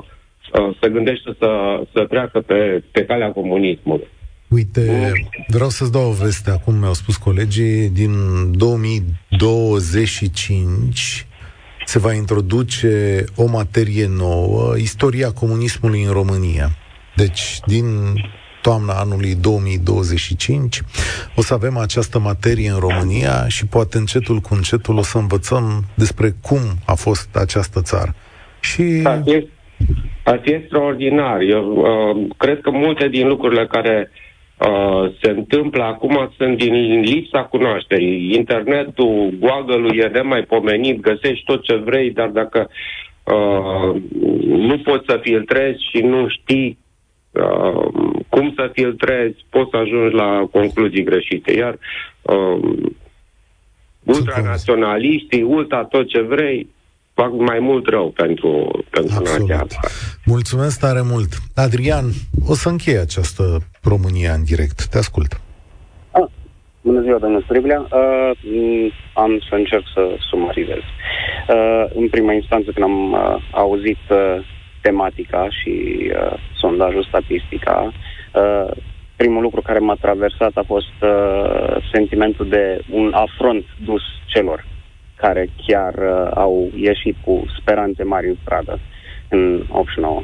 [0.60, 4.08] uh, se gândește să, să treacă pe, pe calea comunismului.
[4.48, 5.12] Uite,
[5.48, 8.12] vreau să-ți dau o veste, acum mi-au spus colegii, din
[8.52, 11.26] 2025
[11.86, 16.70] se va introduce o materie nouă, istoria comunismului în România.
[17.16, 17.86] Deci, din
[18.68, 20.82] toamna anului 2025
[21.36, 25.66] o să avem această materie în România și poate încetul cu încetul o să învățăm
[25.96, 28.16] despre cum a fost această țară.
[28.60, 28.84] Și...
[30.24, 31.40] Ar fi extraordinar.
[31.42, 34.34] Eu uh, cred că multe din lucrurile care uh,
[34.70, 38.34] Uh, se întâmplă acum sunt din lipsa cunoașterii.
[38.36, 42.70] Internetul, Google-ul e nemaipomenit, găsești tot ce vrei, dar dacă
[43.24, 44.02] uh,
[44.46, 46.78] nu poți să filtrezi și nu știi
[47.32, 47.86] uh,
[48.34, 51.52] cum să filtrezi, poți să ajungi la concluzii greșite.
[51.54, 51.78] Iar
[52.22, 52.84] uh,
[54.04, 56.68] ultranaționaliștii, ultra tot ce vrei,
[57.14, 59.80] fac mai mult rău pentru, pentru nația asta.
[60.26, 61.32] Mulțumesc tare mult.
[61.56, 62.06] Adrian,
[62.48, 63.44] o să încheie această
[63.84, 64.86] România în direct.
[64.86, 65.42] Te ascult.
[66.82, 67.80] Bună ziua, domnul Striblea.
[67.80, 68.32] Uh,
[69.14, 70.84] am să încerc să sumarizez.
[71.48, 74.46] Uh, în prima instanță, când am uh, auzit uh,
[74.82, 75.74] tematica și
[76.16, 77.94] uh, sondajul statistica,
[78.34, 78.72] uh,
[79.16, 84.66] primul lucru care m-a traversat a fost uh, sentimentul de un afront dus celor
[85.16, 88.80] care chiar uh, au ieșit cu speranțe mari în stradă
[89.30, 90.24] în 89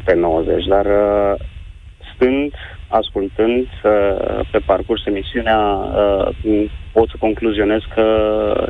[0.00, 1.40] spre 90, dar uh,
[2.14, 2.54] stând,
[2.88, 8.06] ascultând uh, pe parcurs emisiunea, uh, pot să concluzionez că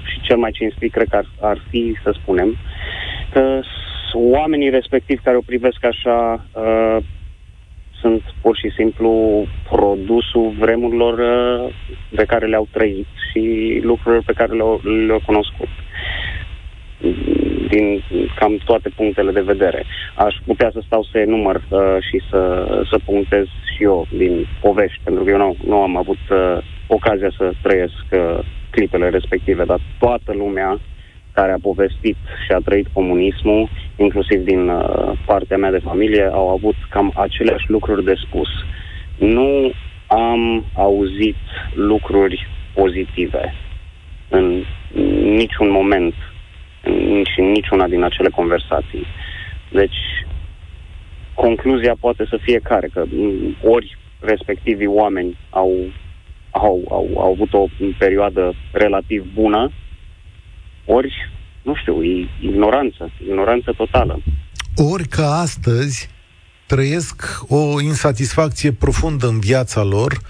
[0.04, 2.56] și cel mai cinstit cred că ar, ar fi să spunem
[3.32, 3.60] că
[4.12, 6.96] oamenii respectivi care o privesc așa uh,
[8.00, 11.74] sunt pur și simplu produsul vremurilor uh,
[12.16, 13.42] pe care le-au trăit și
[13.82, 15.68] lucrurilor pe care le-au, le-au cunoscut
[17.68, 18.02] din
[18.34, 19.84] cam toate punctele de vedere.
[20.14, 23.44] Aș putea să stau să enumăr uh, și să, să punctez
[23.74, 28.04] și eu din povești, pentru că eu nu, nu am avut uh, ocazia să trăiesc
[28.12, 28.38] uh,
[28.70, 30.78] clipele respective, dar toată lumea
[31.40, 36.48] care a povestit și a trăit comunismul, inclusiv din uh, partea mea de familie, au
[36.48, 38.48] avut cam aceleași lucruri de spus.
[39.18, 39.72] Nu
[40.06, 41.36] am auzit
[41.74, 43.54] lucruri pozitive
[44.28, 44.64] în
[45.40, 46.14] niciun moment
[47.32, 49.06] și în niciuna din acele conversații.
[49.70, 50.00] Deci,
[51.34, 53.04] concluzia poate să fie care, că
[53.62, 55.72] ori respectivii oameni au,
[56.50, 57.66] au, au, au avut o
[57.98, 59.70] perioadă relativ bună,
[60.94, 61.14] ori,
[61.62, 64.22] nu știu, e ignoranță, ignoranță totală.
[64.76, 66.08] Ori că astăzi
[66.66, 70.20] trăiesc o insatisfacție profundă în viața lor,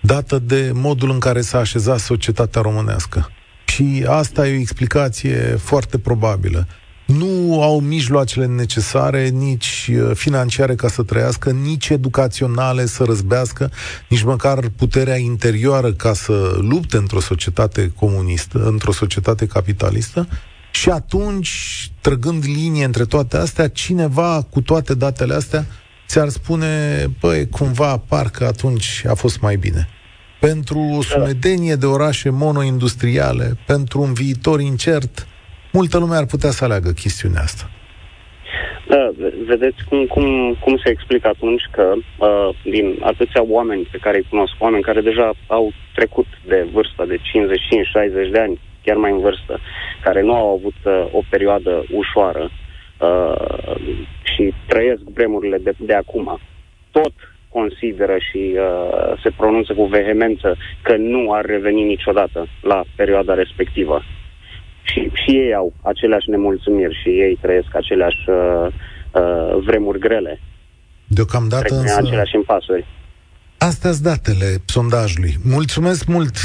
[0.00, 3.30] dată de modul în care s-a așezat societatea românească.
[3.66, 6.66] Și asta e o explicație foarte probabilă.
[7.06, 13.70] Nu au mijloacele necesare, nici uh, financiare ca să trăiască, nici educaționale să răzbească,
[14.08, 20.28] nici măcar puterea interioară ca să lupte într-o societate comunistă, într-o societate capitalistă.
[20.70, 25.66] Și atunci, trăgând linie între toate astea, cineva cu toate datele astea
[26.08, 29.88] ți-ar spune, băi, cumva, parcă atunci a fost mai bine
[30.42, 35.26] pentru o sumedenie de orașe monoindustriale, pentru un viitor incert,
[35.72, 37.70] multă lume ar putea să aleagă chestiunea asta.
[38.88, 39.10] Da,
[39.46, 44.26] vedeți cum, cum, cum se explică atunci că uh, din atâția oameni pe care îi
[44.28, 49.18] cunosc, oameni care deja au trecut de vârsta de 55-60 de ani, chiar mai în
[49.18, 49.58] vârstă,
[50.02, 52.50] care nu au avut uh, o perioadă ușoară
[53.00, 53.74] uh,
[54.22, 56.40] și trăiesc vremurile de, de acum,
[56.90, 57.12] tot
[57.48, 64.02] consideră și uh, se pronunță cu vehemență că nu ar reveni niciodată la perioada respectivă.
[64.82, 68.66] Și, și ei au aceleași nemulțumiri și ei trăiesc aceleași uh,
[69.12, 70.40] uh, vremuri grele.
[71.06, 71.96] Deocamdată însă...
[71.98, 72.86] aceleași impasuri.
[73.58, 75.34] Astea sunt datele sondajului.
[75.44, 76.36] Mulțumesc mult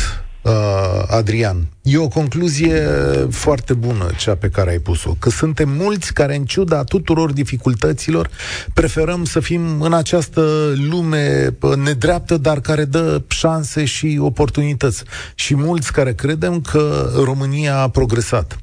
[0.47, 1.67] uh, Adrian.
[1.81, 2.87] E o concluzie
[3.29, 8.29] foarte bună cea pe care ai pus-o, că suntem mulți care, în ciuda tuturor dificultăților,
[8.73, 15.03] preferăm să fim în această lume nedreaptă, dar care dă șanse și oportunități.
[15.35, 18.57] Și mulți care credem că România a progresat.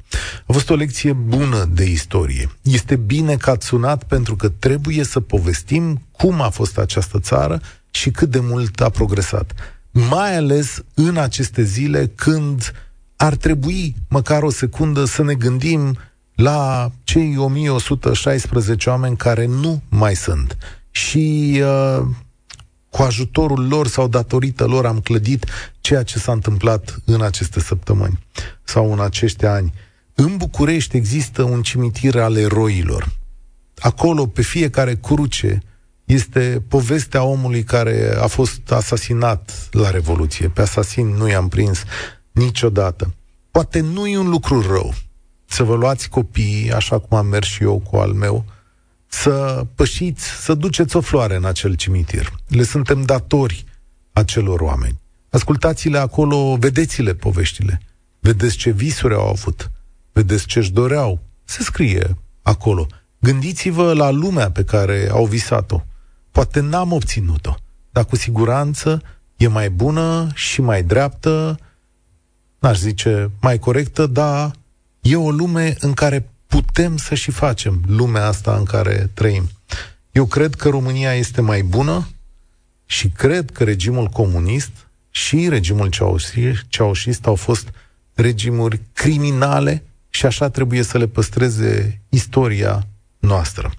[0.45, 2.49] A fost o lecție bună de istorie.
[2.61, 7.61] Este bine că ați sunat pentru că trebuie să povestim cum a fost această țară
[7.89, 9.53] și cât de mult a progresat
[9.95, 12.73] mai ales în aceste zile când
[13.15, 15.97] ar trebui măcar o secundă să ne gândim
[16.35, 20.57] la cei 1116 oameni care nu mai sunt.
[20.91, 22.05] Și uh,
[22.89, 25.45] cu ajutorul lor sau datorită lor am clădit
[25.79, 28.19] ceea ce s-a întâmplat în aceste săptămâni
[28.63, 29.73] sau în acești ani.
[30.13, 33.11] În București există un cimitir al eroilor.
[33.77, 35.61] Acolo, pe fiecare cruce,
[36.05, 40.47] este povestea omului care a fost asasinat la Revoluție.
[40.47, 41.83] Pe asasin nu i-am prins
[42.31, 43.13] niciodată.
[43.51, 44.93] Poate nu e un lucru rău
[45.45, 48.45] să vă luați copiii, așa cum am mers și eu cu al meu,
[49.07, 52.33] să pășiți, să duceți o floare în acel cimitir.
[52.47, 53.65] Le suntem datori
[54.13, 54.99] acelor oameni.
[55.29, 57.81] Ascultați-le acolo, vedeți-le poveștile.
[58.19, 59.71] Vedeți ce visuri au avut.
[60.11, 61.19] Vedeți ce-și doreau.
[61.43, 62.87] Se scrie acolo.
[63.19, 65.81] Gândiți-vă la lumea pe care au visat-o.
[66.35, 67.55] Poate n-am obținut-o,
[67.91, 69.01] dar cu siguranță
[69.37, 71.59] e mai bună și mai dreaptă,
[72.59, 74.51] n-aș zice mai corectă, dar
[75.01, 79.49] e o lume în care putem să și facem lumea asta în care trăim.
[80.11, 82.07] Eu cred că România este mai bună
[82.85, 84.71] și cred că regimul comunist
[85.09, 85.89] și regimul
[86.67, 87.67] ceaușist au fost
[88.13, 92.87] regimuri criminale și așa trebuie să le păstreze istoria
[93.19, 93.71] noastră.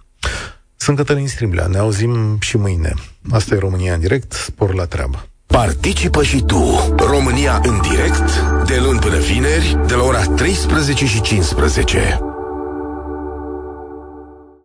[0.77, 2.95] Sunt Cătălin Striblea, ne auzim și mâine.
[3.31, 5.29] Asta e România în direct, spor la treabă.
[5.47, 6.95] Participă și tu.
[6.97, 12.20] România în direct, de luni până vineri, de la ora 13 și 15.